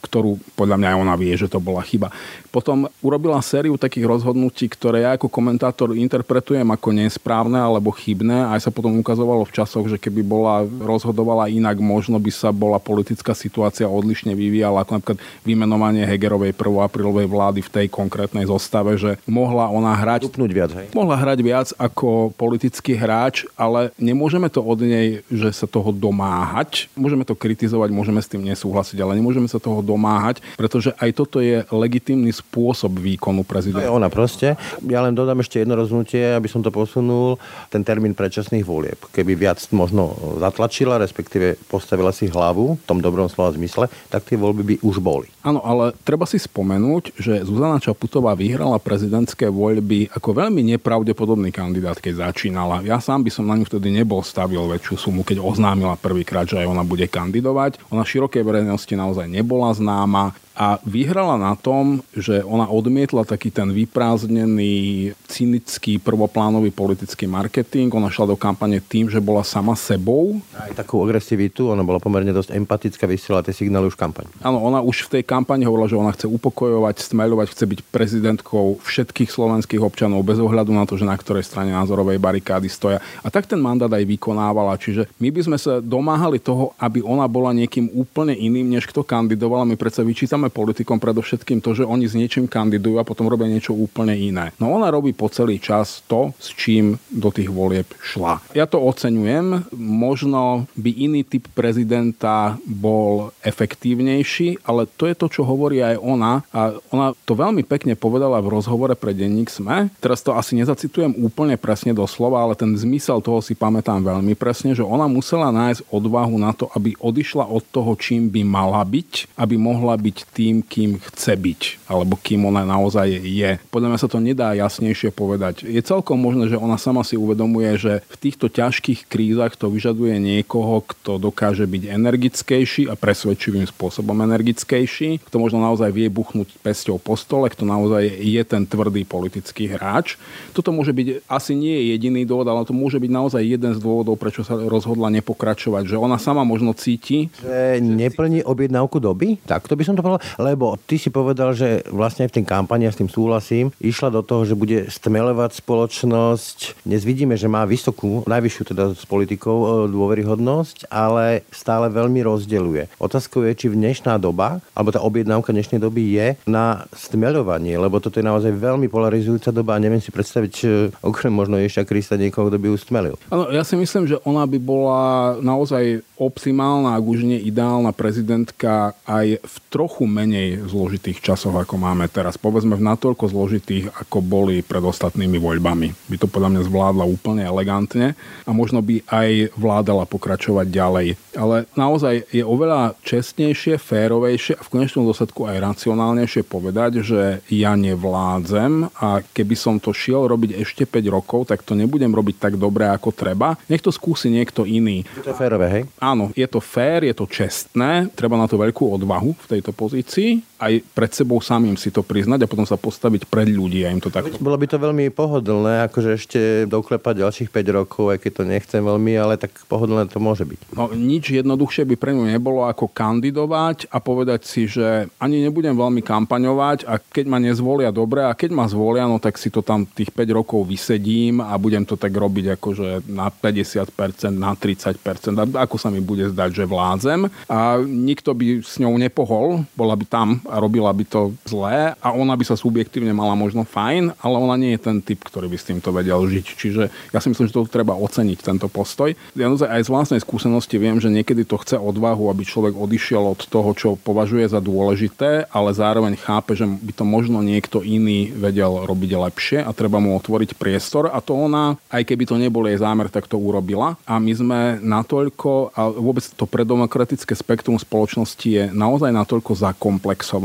[0.00, 2.08] ktorú podľa mňa aj ona vie, že to bola chyba.
[2.50, 8.50] Potom urobila sériu takých rozhodnutí, ktoré ja ako komentátor interpretujem ako nesprávne alebo chybné.
[8.50, 12.82] Aj sa potom ukazovalo v časoch, že keby bola rozhodovala inak, možno by sa bola
[12.82, 16.90] politická situácia odlišne vyvíjala, ako napríklad vymenovanie Hegerovej 1.
[16.90, 20.26] aprílovej vlády v tej konkrétnej zostave, že mohla ona hrať...
[20.26, 20.90] Upnúť viac, hej?
[20.90, 26.90] Mohla hrať viac ako politický hráč, ale nemôžeme to od nej, že sa toho domáhať.
[26.98, 31.38] Môžeme to kritizovať, môžeme s tým nesúhlasiť, ale nemôžeme sa toho domáhať, pretože aj toto
[31.38, 33.84] je legitímny spôsob výkonu prezidenta.
[33.84, 34.56] To je ona proste.
[34.88, 37.36] Ja len dodám ešte jedno rozhodnutie, aby som to posunul,
[37.68, 38.98] ten termín predčasných volieb.
[39.12, 44.40] Keby viac možno zatlačila, respektíve postavila si hlavu v tom dobrom slova zmysle, tak tie
[44.40, 45.28] voľby by už boli.
[45.40, 51.96] Áno, ale treba si spomenúť, že Zuzana Čaputová vyhrala prezidentské voľby ako veľmi nepravdepodobný kandidát,
[51.96, 52.84] keď začínala.
[52.84, 56.60] Ja sám by som na ňu vtedy nebol stavil väčšiu sumu, keď oznámila prvýkrát, že
[56.60, 57.80] aj ona bude kandidovať.
[57.88, 63.72] Ona širokej verejnosti naozaj nebola známa a vyhrala na tom, že ona odmietla taký ten
[63.72, 67.88] vyprázdnený, cynický, prvoplánový politický marketing.
[67.88, 70.36] Ona šla do kampane tým, že bola sama sebou.
[70.52, 74.28] Aj takú agresivitu, ona bola pomerne dosť empatická, vysiela tie signály už kampaň.
[74.44, 78.84] Áno, ona už v tej kampani hovorila, že ona chce upokojovať, stmeľovať, chce byť prezidentkou
[78.84, 83.00] všetkých slovenských občanov bez ohľadu na to, že na ktorej strane názorovej barikády stoja.
[83.24, 84.76] A tak ten mandát aj vykonávala.
[84.76, 89.00] Čiže my by sme sa domáhali toho, aby ona bola niekým úplne iným, než kto
[89.00, 89.64] kandidoval.
[89.64, 93.72] My predsa vyčítame politikom predovšetkým to, že oni s niečím kandidujú a potom robia niečo
[93.72, 94.52] úplne iné.
[94.58, 98.42] No ona robí po celý čas to, s čím do tých volieb šla.
[98.52, 99.72] Ja to oceňujem.
[99.78, 106.42] Možno by iný typ prezidenta bol efektívnejší, ale to je to, čo hovorí aj ona.
[106.50, 109.94] A ona to veľmi pekne povedala v rozhovore pre denník SME.
[110.02, 114.34] Teraz to asi nezacitujem úplne presne do slova, ale ten zmysel toho si pamätám veľmi
[114.34, 118.82] presne, že ona musela nájsť odvahu na to, aby odišla od toho, čím by mala
[118.82, 123.58] byť, aby mohla byť tým, kým chce byť, alebo kým ona naozaj je.
[123.68, 125.66] Podľa mňa sa to nedá jasnejšie povedať.
[125.66, 130.16] Je celkom možné, že ona sama si uvedomuje, že v týchto ťažkých krízach to vyžaduje
[130.22, 137.02] niekoho, kto dokáže byť energickejší a presvedčivým spôsobom energickejší, kto možno naozaj vie buchnúť pesťou
[137.02, 140.14] po stole, kto naozaj je ten tvrdý politický hráč.
[140.54, 143.82] Toto môže byť asi nie je jediný dôvod, ale to môže byť naozaj jeden z
[143.82, 145.90] dôvodov, prečo sa rozhodla nepokračovať.
[145.90, 147.32] Že ona sama možno cíti.
[147.42, 149.42] Že neplní objednávku doby?
[149.42, 152.86] Tak to by som to povedal lebo ty si povedal, že vlastne v tej kampani,
[152.86, 156.84] ja s tým súhlasím, išla do toho, že bude stmelovať spoločnosť.
[156.84, 163.00] Dnes vidíme, že má vysokú, najvyššiu teda s politikou e, dôveryhodnosť, ale stále veľmi rozdeľuje.
[163.00, 168.18] Otázkou je, či dnešná doba, alebo tá objednávka dnešnej doby je na stmeľovanie, lebo toto
[168.18, 170.54] je naozaj veľmi polarizujúca doba a neviem si predstaviť,
[171.00, 173.14] okrem možno ešte Krista niekoho, kto by ju stmelil.
[173.30, 175.02] Ano, ja si myslím, že ona by bola
[175.38, 182.10] naozaj optimálna, ak už nie ideálna prezidentka aj v trochu menej zložitých časoch, ako máme
[182.10, 182.34] teraz.
[182.34, 185.94] Povedzme v natoľko zložitých, ako boli pred ostatnými voľbami.
[186.10, 191.08] By to podľa mňa zvládla úplne elegantne a možno by aj vládala pokračovať ďalej.
[191.38, 197.78] Ale naozaj je oveľa čestnejšie, férovejšie a v konečnom dôsledku aj racionálnejšie povedať, že ja
[197.78, 202.54] nevládzem a keby som to šiel robiť ešte 5 rokov, tak to nebudem robiť tak
[202.56, 203.54] dobre, ako treba.
[203.68, 205.06] Nech to skúsi niekto iný.
[205.20, 205.82] Je to férové, hej?
[206.00, 209.99] Áno, je to fér, je to čestné, treba na to veľkú odvahu v tejto pozícii,
[210.00, 213.88] ulici aj pred sebou samým si to priznať a potom sa postaviť pred ľudí a
[213.88, 214.28] im to tak.
[214.36, 218.82] Bolo by to veľmi pohodlné, akože ešte doklepať ďalších 5 rokov, aj keď to nechcem
[218.84, 220.76] veľmi, ale tak pohodlné to môže byť.
[220.76, 225.72] No nič jednoduchšie by pre ňu nebolo ako kandidovať a povedať si, že ani nebudem
[225.72, 229.64] veľmi kampaňovať a keď ma nezvolia dobre a keď ma zvolia, no tak si to
[229.64, 235.56] tam tých 5 rokov vysedím a budem to tak robiť akože na 50%, na 30%,
[235.56, 240.04] ako sa mi bude zdať, že vládzem a nikto by s ňou nepohol, bola by
[240.04, 244.36] tam a robila by to zlé a ona by sa subjektívne mala možno fajn, ale
[244.36, 246.46] ona nie je ten typ, ktorý by s týmto vedel žiť.
[246.58, 246.82] Čiže
[247.14, 249.14] ja si myslím, že to treba oceniť, tento postoj.
[249.38, 253.40] Ja aj z vlastnej skúsenosti viem, že niekedy to chce odvahu, aby človek odišiel od
[253.46, 258.82] toho, čo považuje za dôležité, ale zároveň chápe, že by to možno niekto iný vedel
[258.88, 262.80] robiť lepšie a treba mu otvoriť priestor a to ona, aj keby to nebol jej
[262.80, 263.94] zámer, tak to urobila.
[264.08, 270.39] A my sme natoľko, a vôbec to predemokratické spektrum spoločnosti je naozaj natoľko zakomplexované,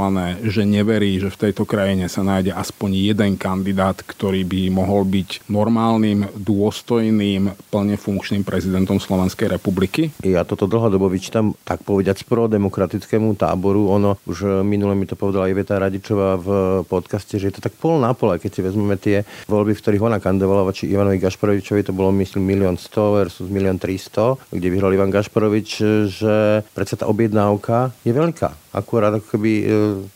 [0.46, 5.48] že neverí, že v tejto krajine sa nájde aspoň jeden kandidát, ktorý by mohol byť
[5.48, 10.12] normálnym, dôstojným, plne funkčným prezidentom Slovenskej republiky.
[10.22, 13.88] Ja toto dlhodobo vyčítam, tak povedať, pro demokratickému táboru.
[13.96, 16.50] Ono už minule mi to povedala Iveta Radičová v
[16.84, 20.04] podcaste, že je to tak pol na pole, keď si vezmeme tie voľby, v ktorých
[20.04, 24.92] ona kandidovala voči Ivanovi Gašparovičovi, to bolo myslím milión 100 versus milión 300, kde vyhral
[24.92, 25.70] Ivan Gašparovič,
[26.12, 26.36] že
[26.74, 29.66] predsa tá objednávka je veľká akurát ako keby e,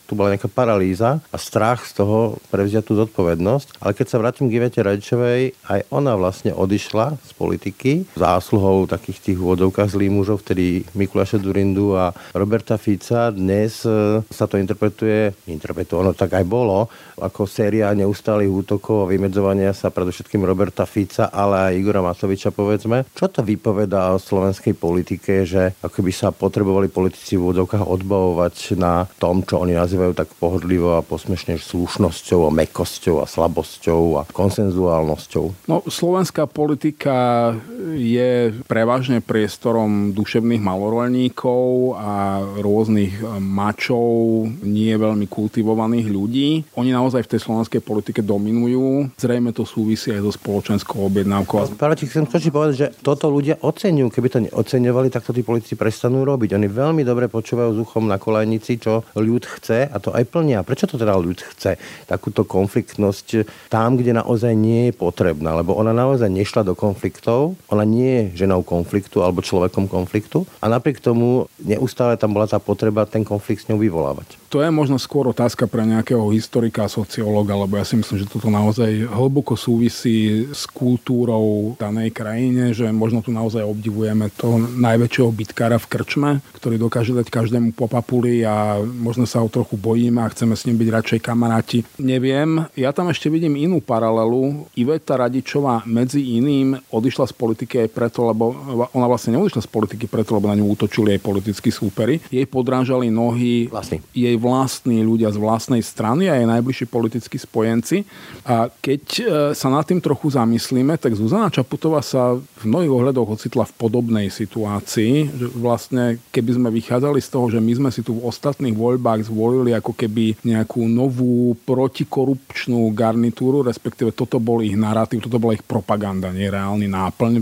[0.04, 3.80] tu bola nejaká paralýza a strach z toho prevziať tú zodpovednosť.
[3.80, 9.32] Ale keď sa vrátim k Ivete Radičovej, aj ona vlastne odišla z politiky zásluhou takých
[9.32, 13.32] tých úvodovkách zlých mužov, vtedy Mikuláša Durindu a Roberta Fica.
[13.32, 19.10] Dnes e, sa to interpretuje, interpretuje, ono tak aj bolo, ako séria neustálých útokov a
[19.10, 23.08] vymedzovania sa predovšetkým Roberta Fica, ale aj Igora Matoviča, povedzme.
[23.16, 28.49] Čo to vypovedá o slovenskej politike, že ako by sa potrebovali politici v úvodovkách odbavovať
[28.50, 34.02] postavať na tom, čo oni nazývajú tak pohodlivo a posmešne slušnosťou a mekosťou a slabosťou
[34.18, 35.70] a konsenzuálnosťou.
[35.70, 37.54] No, slovenská politika
[37.94, 46.50] je prevažne priestorom duševných malorolníkov a rôznych mačov, nie veľmi kultivovaných ľudí.
[46.74, 49.14] Oni naozaj v tej slovenskej politike dominujú.
[49.16, 51.78] Zrejme to súvisí aj so spoločenskou objednávkou.
[51.78, 54.08] Práve ti chcem skočiť povedať, že toto ľudia oceňujú.
[54.10, 56.56] Keby to neoceňovali, tak to tí politici prestanú robiť.
[56.56, 60.64] Oni veľmi dobre počúvajú s uchom na kolajnici, čo ľud chce a to aj plnia.
[60.64, 61.76] Prečo to teda ľud chce?
[62.08, 67.84] Takúto konfliktnosť tam, kde naozaj nie je potrebná, lebo ona naozaj nešla do konfliktov, ona
[67.84, 73.04] nie je ženou konfliktu alebo človekom konfliktu a napriek tomu neustále tam bola tá potreba
[73.04, 74.39] ten konflikt s ňou vyvolávať.
[74.50, 78.50] To je možno skôr otázka pre nejakého historika, sociológa, lebo ja si myslím, že toto
[78.50, 85.78] naozaj hlboko súvisí s kultúrou danej krajine, že možno tu naozaj obdivujeme toho najväčšieho bitkára
[85.78, 90.32] v krčme, ktorý dokáže dať každému po papuli a možno sa ho trochu bojíme a
[90.34, 91.78] chceme s ním byť radšej kamaráti.
[92.02, 94.66] Neviem, ja tam ešte vidím inú paralelu.
[94.74, 98.50] Iveta Radičová medzi iným odišla z politiky aj preto, lebo
[98.90, 102.18] ona vlastne neodišla z politiky preto, lebo na ňu útočili aj politickí súpery.
[102.34, 104.02] Jej podrážali nohy Vlastný.
[104.10, 108.08] jej vlastní ľudia z vlastnej strany a jej najbližší politickí spojenci.
[108.48, 113.36] A keď e, sa nad tým trochu zamyslíme, tak Zuzana Čaputová sa v mnohých ohľadoch
[113.36, 118.00] ocitla v podobnej situácii, že vlastne keby sme vychádzali z toho, že my sme si
[118.00, 124.78] tu v ostatných voľbách zvolili ako keby nejakú novú protikorupčnú garnitúru, respektíve toto bol ich
[124.78, 127.32] narratív, toto bola ich propaganda, nereálny náplň,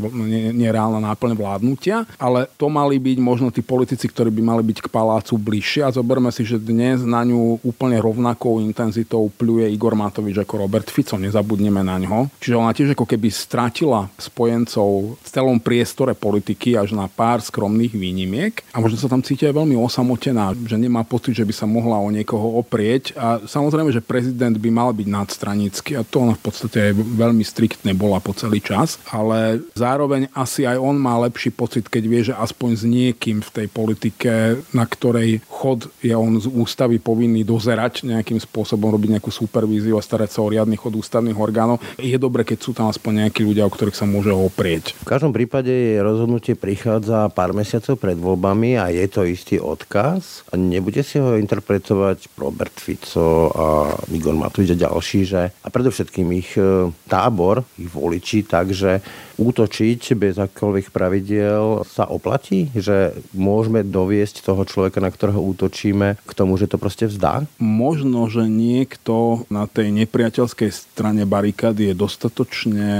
[0.56, 4.88] nereálna náplň vládnutia, ale to mali byť možno tí politici, ktorí by mali byť k
[4.88, 9.92] palácu bližšie a zoberme si, že dnes dnes na ňu úplne rovnakou intenzitou pľuje Igor
[9.92, 12.32] Matovič ako Robert Fico, nezabudneme na ňo.
[12.40, 17.92] Čiže ona tiež ako keby stratila spojencov v celom priestore politiky až na pár skromných
[17.92, 18.64] výnimiek.
[18.72, 22.00] A možno sa tam cíti aj veľmi osamotená, že nemá pocit, že by sa mohla
[22.00, 23.12] o niekoho oprieť.
[23.20, 27.92] A samozrejme, že prezident by mal byť nadstranický a to ona v podstate veľmi striktne
[27.92, 32.32] bola po celý čas, ale zároveň asi aj on má lepší pocit, keď vie, že
[32.32, 37.42] aspoň s niekým v tej politike, na ktorej chod je on z úst ústavy povinní
[37.42, 41.82] dozerať nejakým spôsobom, robiť nejakú supervíziu a starať sa o riadny chod ústavných orgánov.
[41.98, 44.94] Je dobre, keď sú tam aspoň nejakí ľudia, o ktorých sa môže oprieť.
[45.02, 50.46] V každom prípade rozhodnutie prichádza pár mesiacov pred voľbami a je to istý odkaz.
[50.54, 56.54] Nebude si ho interpretovať Robert Fico a Igor Matovič a ďalší, že a predovšetkým ich
[56.54, 59.02] e, tábor, ich voliči, takže
[59.38, 62.68] útočiť bez akýchkoľvek pravidiel sa oplatí?
[62.74, 67.46] Že môžeme doviesť toho človeka, na ktorého útočíme, k tomu, že to proste vzdá?
[67.62, 72.90] Možno, že niekto na tej nepriateľskej strane barikády je dostatočne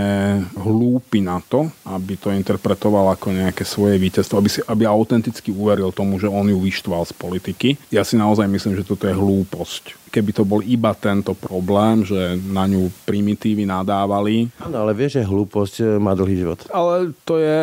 [0.54, 5.90] hlúpy na to, aby to interpretoval ako nejaké svoje víťazstvo, aby, si, aby autenticky uveril
[5.90, 7.68] tomu, že on ju vyštval z politiky.
[7.90, 12.36] Ja si naozaj myslím, že toto je hlúposť keby to bol iba tento problém, že
[12.48, 14.48] na ňu primitívy nadávali.
[14.58, 16.58] Áno, ale vieš, že hlúposť e, má dlhý život.
[16.72, 17.58] Ale to je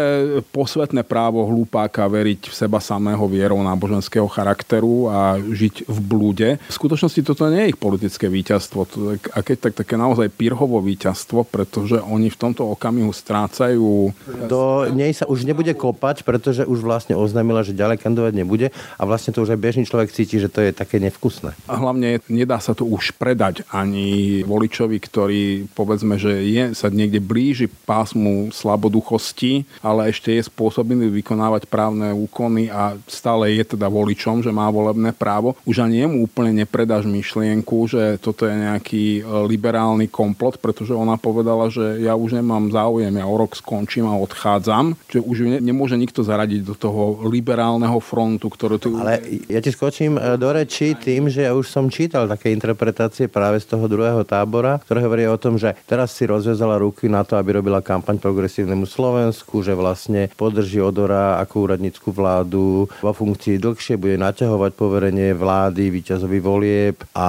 [0.53, 6.49] posvetné právo hlúpáka veriť v seba samého vierou náboženského charakteru a žiť v blúde.
[6.69, 8.87] V skutočnosti toto nie je ich politické víťazstvo.
[9.33, 14.13] A keď tak také naozaj pirhovo víťazstvo, pretože oni v tomto okamihu strácajú...
[14.45, 18.67] Do nej sa už nebude kopať, pretože už vlastne oznámila, že ďalej kandidovať nebude
[18.99, 21.55] a vlastne to už aj bežný človek cíti, že to je také nevkusné.
[21.65, 27.23] A hlavne nedá sa to už predať ani voličovi, ktorý povedzme, že je, sa niekde
[27.23, 34.43] blíži pásmu slaboduchosti, ale ešte je spôsobený vykonávať právne úkony a stále je teda voličom,
[34.43, 35.55] že má volebné právo.
[35.63, 41.15] Už ani jemu úplne nepredáš myšlienku, že toto je nejaký e, liberálny komplot, pretože ona
[41.15, 44.97] povedala, že ja už nemám záujem, ja o rok skončím a odchádzam.
[45.07, 48.97] Čiže už ne, nemôže nikto zaradiť do toho liberálneho frontu, ktorý tu...
[48.97, 52.49] Ale ja ti skočím e, do reči tým, že ja už som čítal čítal také
[52.57, 57.05] interpretácie práve z toho druhého tábora, ktoré hovoria o tom, že teraz si rozvezala ruky
[57.05, 63.11] na to, aby robila kampaň progresívnemu Slovensku, že vlastne podrží Odora ako úradnícku vládu vo
[63.13, 67.28] funkcii dlhšie, bude naťahovať poverenie vlády, výťazový volieb a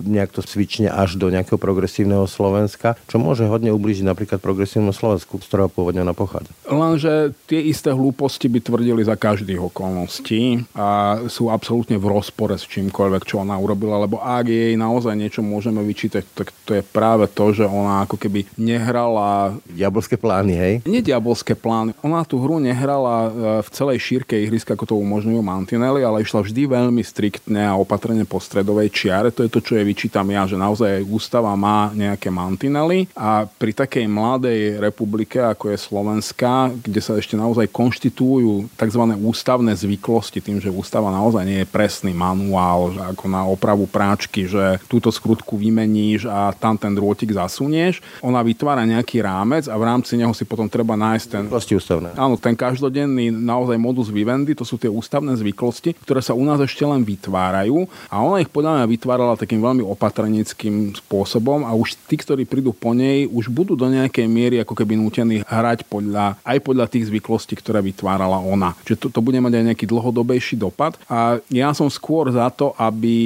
[0.00, 5.36] nejak to svične až do nejakého progresívneho Slovenska, čo môže hodne ublížiť napríklad progresívnemu Slovensku,
[5.36, 6.48] z ktorého pôvodne ona pochádza.
[6.64, 12.64] Lenže tie isté hlúposti by tvrdili za každých okolností a sú absolútne v rozpore s
[12.64, 17.26] čímkoľvek, čo ona urobila, lebo ak jej naozaj niečo môžeme vyčítať, tak to je práve
[17.26, 19.58] to, že ona ako keby nehrala...
[19.66, 20.74] Diabolské plány, hej?
[20.86, 21.96] Nie diabolské plány.
[22.06, 23.30] Ona tú hru nehrala e,
[23.66, 28.22] v celej šírke ihriska, ako to umožňujú mantinely, ale išla vždy veľmi striktne a opatrne
[28.28, 29.34] po stredovej čiare.
[29.34, 33.72] To je to, čo je vyčítam ja, že naozaj ústava má nejaké mantinely a pri
[33.72, 39.02] takej mladej republike, ako je Slovenska, kde sa ešte naozaj konštitujú tzv.
[39.24, 43.88] ústavné zvyklosti, tým, že ústava naozaj nie je presný manuál, ako na opravu
[44.20, 48.04] práčky, že túto skrutku vymeníš a tam ten drôtik zasunieš.
[48.20, 51.48] Ona vytvára nejaký rámec a v rámci neho si potom treba nájsť ten...
[51.48, 52.08] Zvyklosti ústavné.
[52.20, 56.60] Áno, ten každodenný naozaj modus vivendi, to sú tie ústavné zvyklosti, ktoré sa u nás
[56.60, 61.96] ešte len vytvárajú a ona ich podľa mňa vytvárala takým veľmi opatrnickým spôsobom a už
[62.04, 66.36] tí, ktorí prídu po nej, už budú do nejakej miery ako keby nútení hrať podľa,
[66.44, 68.76] aj podľa tých zvyklostí, ktoré vytvárala ona.
[68.84, 71.00] Čiže to, to bude mať aj nejaký dlhodobejší dopad.
[71.08, 73.16] A ja som skôr za to, aby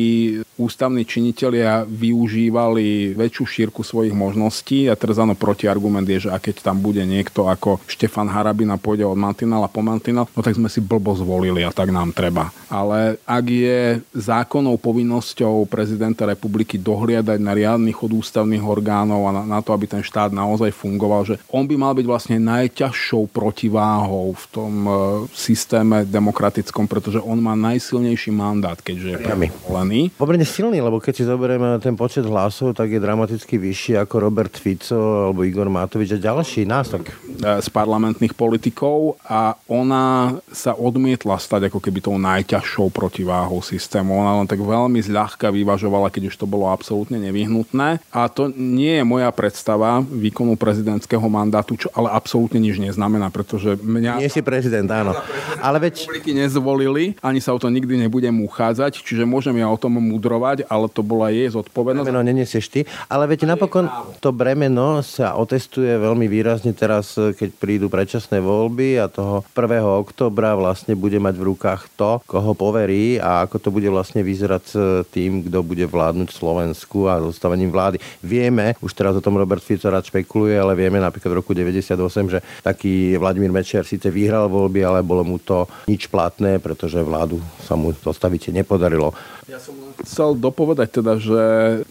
[0.57, 6.63] ústavní činitelia využívali väčšiu šírku svojich možností a teraz áno, protiargument je, že a keď
[6.63, 10.79] tam bude niekto ako Štefan Harabina pôjde od Mantinala po Mantinal, no tak sme si
[10.79, 12.55] blbo zvolili a tak nám treba.
[12.71, 13.81] Ale ak je
[14.15, 19.91] zákonnou povinnosťou prezidenta republiky dohliadať na riadny chod ústavných orgánov a na, na to, aby
[19.91, 24.93] ten štát naozaj fungoval, že on by mal byť vlastne najťažšou protiváhou v tom e,
[25.35, 30.13] systéme demokratickom, pretože on má najsilnejší mandát, keďže je volený.
[30.15, 34.55] Pomerne silný, lebo keď si zoberieme ten počet hlasov, tak je dramaticky vyšší ako Robert
[34.55, 36.93] Fico alebo Igor Matovič a ďalší nás.
[36.93, 37.11] Tak...
[37.45, 44.15] Z parlamentných politikov a ona sa odmietla stať ako keby tou najťažšou protiváhou systému.
[44.15, 48.05] Ona len tak veľmi zľahka vyvažovala, keď už to bolo absolútne nevyhnutné.
[48.13, 53.81] A to nie je moja predstava výkonu prezidentského mandátu, čo ale absolútne nič neznamená, pretože
[53.81, 54.21] mňa...
[54.21, 55.17] Nie si prezident, áno.
[55.59, 56.07] Ale veď...
[56.35, 59.97] nezvolili, ani sa o to nikdy nebudem uchádzať, čiže môžem ja o tom
[60.35, 62.11] mudrovať, ale to bola jej zodpovednosť.
[62.11, 63.87] Bremeno nenesieš ty, ale veď napokon
[64.19, 69.79] to bremeno sa otestuje veľmi výrazne teraz, keď prídu predčasné voľby a toho 1.
[69.87, 74.63] oktobra vlastne bude mať v rukách to, koho poverí a ako to bude vlastne vyzerať
[74.67, 74.75] s
[75.15, 78.03] tým, kto bude vládnuť Slovensku a zostavením vlády.
[78.19, 81.95] Vieme, už teraz o tom Robert Fico rád špekuluje, ale vieme napríklad v roku 98,
[82.27, 87.39] že taký Vladimír Mečer síce vyhral voľby, ale bolo mu to nič platné, pretože vládu
[87.63, 89.15] sa mu zostaviť nepodarilo.
[89.45, 91.43] Ja som chcel dopovedať teda, že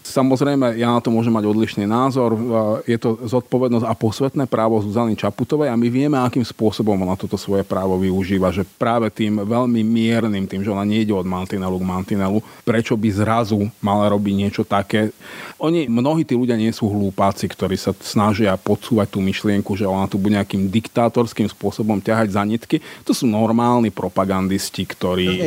[0.02, 2.34] samozrejme ja na to môžem mať odlišný názor.
[2.82, 7.38] Je to zodpovednosť a posvetné právo Zuzany Čaputovej a my vieme, akým spôsobom ona toto
[7.38, 11.86] svoje právo využíva, že práve tým veľmi miernym, tým, že ona nejde od mantinelu k
[11.86, 15.14] mantinelu, prečo by zrazu mala robiť niečo také.
[15.62, 20.10] Oni, mnohí tí ľudia nie sú hlúpáci, ktorí sa snažia podsúvať tú myšlienku, že ona
[20.10, 22.82] tu bude nejakým diktátorským spôsobom ťahať za nitky.
[23.06, 25.38] To sú normálni propagandisti, ktorí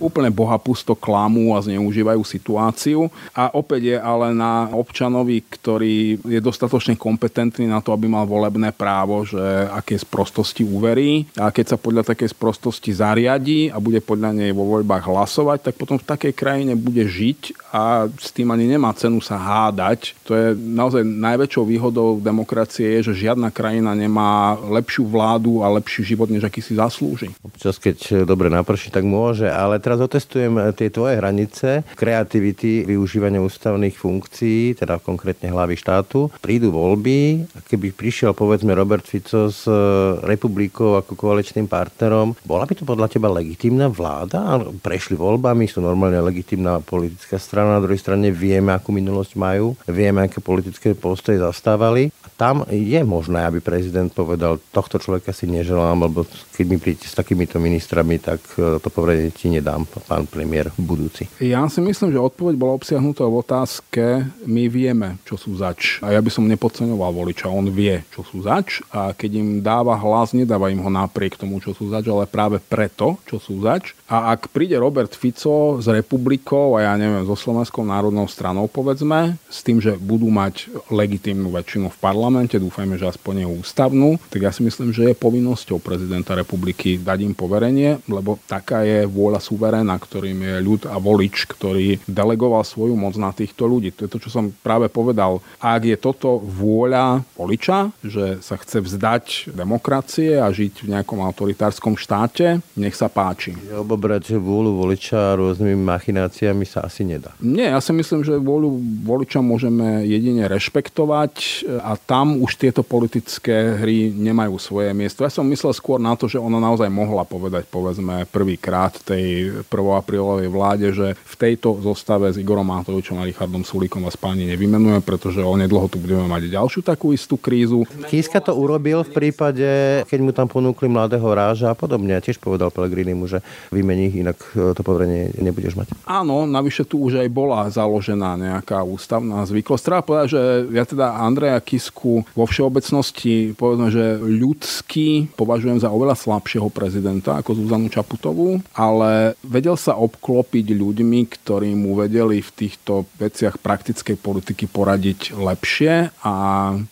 [0.00, 0.96] úplne bohapusto
[1.26, 3.10] klamú a zneužívajú situáciu.
[3.34, 8.70] A opäť je ale na občanovi, ktorý je dostatočne kompetentný na to, aby mal volebné
[8.70, 9.42] právo, že
[9.74, 14.70] aké sprostosti uverí a keď sa podľa takej sprostosti zariadí a bude podľa nej vo
[14.78, 19.18] voľbách hlasovať, tak potom v takej krajine bude žiť a s tým ani nemá cenu
[19.18, 20.14] sa hádať.
[20.30, 26.06] To je naozaj najväčšou výhodou demokracie je, že žiadna krajina nemá lepšiu vládu a lepší
[26.06, 27.34] život, než aký si zaslúži.
[27.42, 33.96] Občas, keď dobre naprší, tak môže, ale teraz otestujem tie tvoje hranice kreativity využívania ústavných
[33.96, 36.28] funkcií, teda konkrétne hlavy štátu.
[36.44, 39.74] Prídu voľby, keby prišiel povedzme Robert Fico s e,
[40.22, 44.60] republikou ako koaličným partnerom, bola by to podľa teba legitímna vláda?
[44.84, 50.24] Prešli voľbami, sú normálne legitímna politická strana, na druhej strane vieme, akú minulosť majú, vieme,
[50.24, 52.12] aké politické postoje zastávali.
[52.36, 57.16] Tam je možné, aby prezident povedal, tohto človeka si neželám, lebo keď mi prídete s
[57.16, 61.24] takýmito ministrami, tak e, to povedanie ti nedám, pán premiér budúci.
[61.40, 64.04] Ja si myslím, že odpoveď bola obsiahnutá v otázke,
[64.44, 65.96] my vieme, čo sú zač.
[66.04, 69.96] A ja by som nepodceňoval voliča, on vie, čo sú zač a keď im dáva
[69.96, 73.96] hlas, nedáva im ho napriek tomu, čo sú zač, ale práve preto, čo sú zač.
[74.12, 79.40] A ak príde Robert Fico s republikou a ja neviem, so Slovenskou národnou stranou, povedzme,
[79.48, 84.42] s tým, že budú mať legitímnu väčšinu v parlamente, dúfajme, že aspoň je ústavnú, tak
[84.42, 89.38] ja si myslím, že je povinnosťou prezidenta republiky dať im poverenie, lebo taká je vôľa
[89.38, 93.94] suveréna, ktorým je ľud a volič, ktorý delegoval svoju moc na týchto ľudí.
[93.94, 95.38] To je to, čo som práve povedal.
[95.62, 101.94] Ak je toto vôľa voliča, že sa chce vzdať demokracie a žiť v nejakom autoritárskom
[101.94, 103.54] štáte, nech sa páči.
[103.70, 107.38] Lebo brať vôľu voliča rôznymi machináciami sa asi nedá.
[107.38, 112.80] Nie, ja si myslím, že vôľu voliča môžeme jedine rešpektovať a tam tam už tieto
[112.80, 115.20] politické hry nemajú svoje miesto.
[115.20, 120.00] Ja som myslel skôr na to, že ona naozaj mohla povedať, povedzme, prvýkrát tej 1.
[120.00, 125.04] aprílovej vláde, že v tejto zostave s Igorom Matovičom a Richardom Sulíkom vás páni nevymenujeme,
[125.04, 127.84] pretože onedlho tu budeme mať ďalšiu takú istú krízu.
[128.08, 129.68] Kiska to urobil v prípade,
[130.08, 132.16] keď mu tam ponúkli mladého ráža a podobne.
[132.16, 135.92] A tiež povedal Pelegrini mu, že vymení, inak to poverenie nebudeš mať.
[136.08, 139.84] Áno, navyše tu už aj bola založená nejaká ústavná zvyklosť.
[139.84, 140.42] Treba povedať, že
[140.72, 147.58] ja teda Andreja Kisku vo všeobecnosti povedzme, že ľudský považujem za oveľa slabšieho prezidenta ako
[147.58, 154.70] Zuzanu Čaputovú, ale vedel sa obklopiť ľuďmi, ktorí mu vedeli v týchto veciach praktickej politiky
[154.70, 156.34] poradiť lepšie a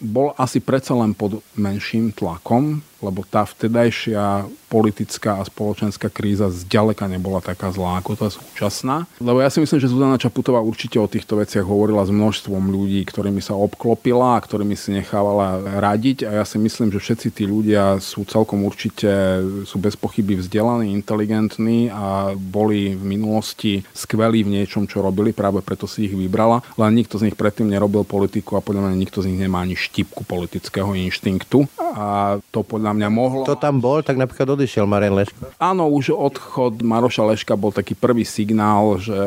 [0.01, 7.07] bol asi predsa len pod menším tlakom lebo tá vtedajšia politická a spoločenská kríza zďaleka
[7.07, 9.07] nebola taká zlá ako tá súčasná.
[9.23, 13.07] Lebo ja si myslím, že Zuzana Čaputová určite o týchto veciach hovorila s množstvom ľudí,
[13.07, 16.27] ktorými sa obklopila a ktorými si nechávala radiť.
[16.27, 20.91] A ja si myslím, že všetci tí ľudia sú celkom určite, sú bez pochyby vzdelaní,
[20.91, 26.65] inteligentní a boli v minulosti skvelí v niečom, čo robili, práve preto si ich vybrala,
[26.81, 29.77] len nikto z nich predtým nerobil politiku a podľa mňa nikto z nich nemá ani
[29.77, 31.67] štipku politického inštinktu.
[31.95, 33.43] A to podľa mňa mohlo...
[33.43, 35.51] To tam bol, tak napríklad odišiel Marian Leško.
[35.59, 39.19] Áno, už odchod Maroša Leška bol taký prvý signál, že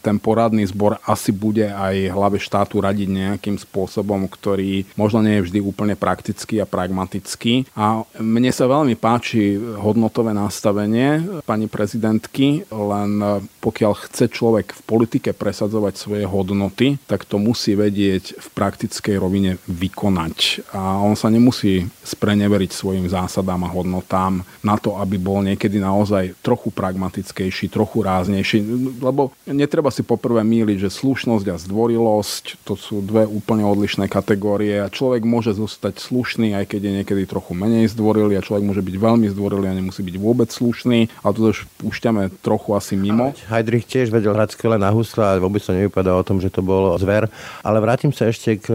[0.00, 5.44] ten poradný zbor asi bude aj hlave štátu radiť nejakým spôsobom, ktorý možno nie je
[5.50, 7.68] vždy úplne praktický a pragmatický.
[7.76, 13.10] A mne sa veľmi páči hodnotové nastavenie pani prezidentky, len
[13.60, 19.58] pokiaľ chce človek v politike presadzovať svoje hodnoty, tak to musí vedieť v praktickej rovine
[19.66, 20.70] vykonať.
[20.76, 25.82] A on sa nemusí spreneveriť svoj svojim zásadám a hodnotám na to, aby bol niekedy
[25.82, 28.62] naozaj trochu pragmatickejší, trochu ráznejší.
[29.02, 34.78] Lebo netreba si poprvé míliť, že slušnosť a zdvorilosť to sú dve úplne odlišné kategórie
[34.78, 38.86] a človek môže zostať slušný, aj keď je niekedy trochu menej zdvorilý a človek môže
[38.86, 41.10] byť veľmi zdvorilý a nemusí byť vôbec slušný.
[41.26, 43.34] A to už púšťame trochu asi mimo.
[43.50, 46.62] Heidrich tiež vedel hrať skvelé na husle a vôbec to nevypadá o tom, že to
[46.62, 47.26] bol zver.
[47.66, 48.66] Ale vrátim sa ešte k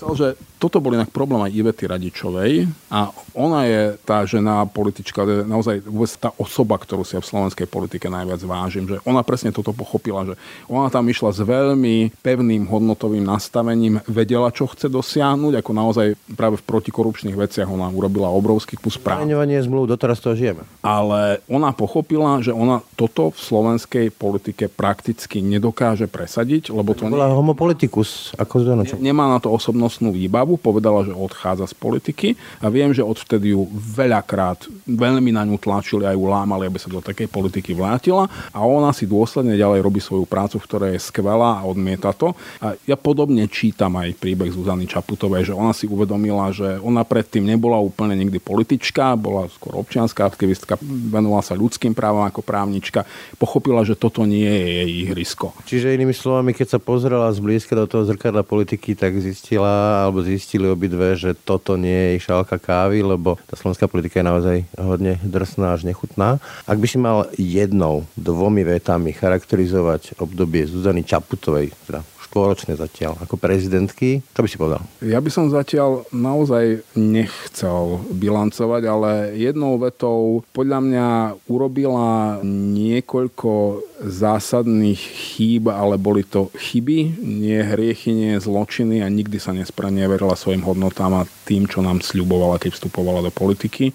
[0.00, 5.22] Myslel, že toto bol inak problém aj Ivety Radičovej a ona je tá žena politička,
[5.46, 9.54] naozaj vôbec tá osoba, ktorú si ja v slovenskej politike najviac vážim, že ona presne
[9.54, 10.34] toto pochopila, že
[10.66, 16.58] ona tam išla s veľmi pevným hodnotovým nastavením, vedela, čo chce dosiahnuť, ako naozaj práve
[16.58, 19.22] v protikorupčných veciach ona urobila obrovský kus práv.
[19.22, 20.66] Zmeňovanie zmluv, doteraz to žijeme.
[20.80, 27.08] Ale ona pochopila, že ona toto v slovenskej politike prakticky nedokáže presadiť, lebo to...
[27.08, 27.36] Bola nie...
[27.36, 32.28] homopolitikus, ako ne, Nemá na to osobnostnú výbavu, povedala, že odchádza z politiky
[32.60, 36.88] a viem, že odvtedy ju veľakrát veľmi na ňu tlačili a ju lámali, aby sa
[36.88, 41.60] do takej politiky vrátila a ona si dôsledne ďalej robí svoju prácu, ktorá je skvelá
[41.60, 42.32] a odmieta to.
[42.64, 47.44] A ja podobne čítam aj príbeh Zuzany Čaputovej, že ona si uvedomila, že ona predtým
[47.44, 50.80] nebola úplne nikdy politička, bola skôr občianská aktivistka,
[51.12, 53.04] venovala sa ľudským právam ako právnička,
[53.36, 55.52] pochopila, že toto nie je jej ihrisko.
[55.68, 60.64] Čiže inými slovami, keď sa pozrela zblízka do toho zrkadla politiky, tak zistila, alebo zistili
[60.66, 65.74] obidve, že toto nie je šálka kávy, lebo tá slovenská politika je naozaj hodne drsná
[65.74, 66.38] až nechutná.
[66.70, 73.34] Ak by si mal jednou, dvomi vetami charakterizovať obdobie Zuzany Čaputovej, teda štvoročné zatiaľ ako
[73.34, 74.22] prezidentky.
[74.30, 74.86] Čo by si povedal?
[75.02, 81.08] Ja by som zatiaľ naozaj nechcel bilancovať, ale jednou vetou podľa mňa
[81.50, 89.50] urobila niekoľko zásadných chýb, ale boli to chyby, nie hriechy, nie zločiny a nikdy sa
[89.50, 93.90] nespreneverila svojim hodnotám a tým, čo nám sľubovala, keď vstupovala do politiky.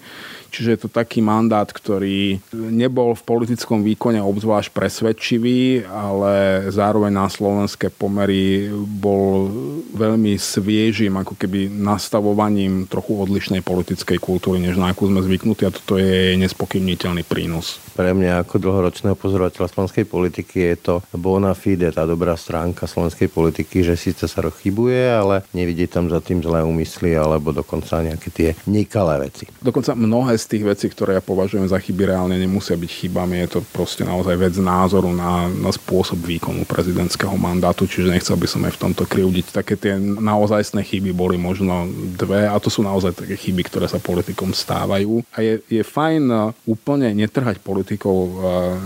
[0.56, 7.28] Čiže je to taký mandát, ktorý nebol v politickom výkone obzvlášť presvedčivý, ale zároveň na
[7.28, 9.52] slovenské pomery bol
[9.92, 15.74] veľmi sviežim, ako keby nastavovaním trochu odlišnej politickej kultúry, než na akú sme zvyknutí a
[15.76, 17.76] toto je nespokybniteľný prínos.
[17.92, 23.28] Pre mňa ako dlhoročného pozorovateľa slovenskej politiky je to bona fide, tá dobrá stránka slovenskej
[23.28, 28.28] politiky, že síce sa rozchybuje, ale nevidí tam za tým zlé úmysly alebo dokonca nejaké
[28.32, 29.44] tie nekalé veci.
[29.60, 33.42] Dokonca mnohé z tých vecí, ktoré ja považujem za chyby, reálne nemusia byť chybami.
[33.46, 38.46] Je to proste naozaj vec názoru na, na spôsob výkonu prezidentského mandátu, čiže nechcel by
[38.46, 39.54] som aj v tomto krivdiť.
[39.54, 44.02] Také tie naozajstné chyby boli možno dve a to sú naozaj také chyby, ktoré sa
[44.02, 45.24] politikom stávajú.
[45.32, 48.34] A je, je fajn úplne netrhať politikov eh,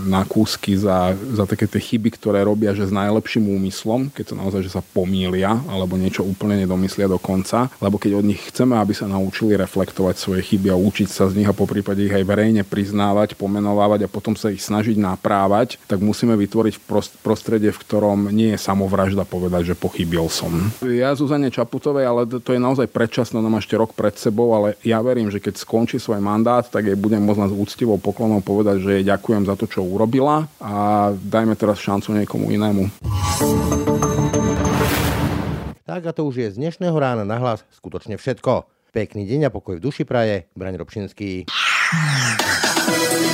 [0.07, 1.01] na kúsky za
[1.33, 4.81] za, také tie chyby, ktoré robia, že s najlepším úmyslom, keď to naozaj, že sa
[4.83, 9.57] pomýlia alebo niečo úplne nedomyslia do konca, lebo keď od nich chceme, aby sa naučili
[9.57, 13.35] reflektovať svoje chyby a učiť sa z nich a po prípade ich aj verejne priznávať,
[13.35, 16.79] pomenovávať a potom sa ich snažiť naprávať, tak musíme vytvoriť
[17.19, 20.71] prostredie, v ktorom nie je samovražda povedať, že pochybil som.
[20.87, 24.79] Ja Zuzane Čaputovej, ale to je naozaj predčasné, ona má ešte rok pred sebou, ale
[24.87, 28.79] ja verím, že keď skončí svoj mandát, tak jej budem môcť nás úctivou poklonou povedať,
[28.79, 32.87] že jej ďakujem za to, čo urobila a dajme teraz šancu niekomu inému.
[35.91, 38.80] Tak a to už je z dnešného rána na hlas skutočne všetko.
[38.91, 40.51] Pekný deň a pokoj v duši praje.
[40.51, 41.47] Braň Robšinský.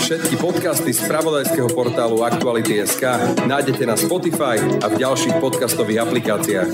[0.05, 3.01] Všetky podcasty z pravodajského portálu Aktuality.sk
[3.49, 6.69] nájdete na Spotify a v ďalších podcastových aplikáciách.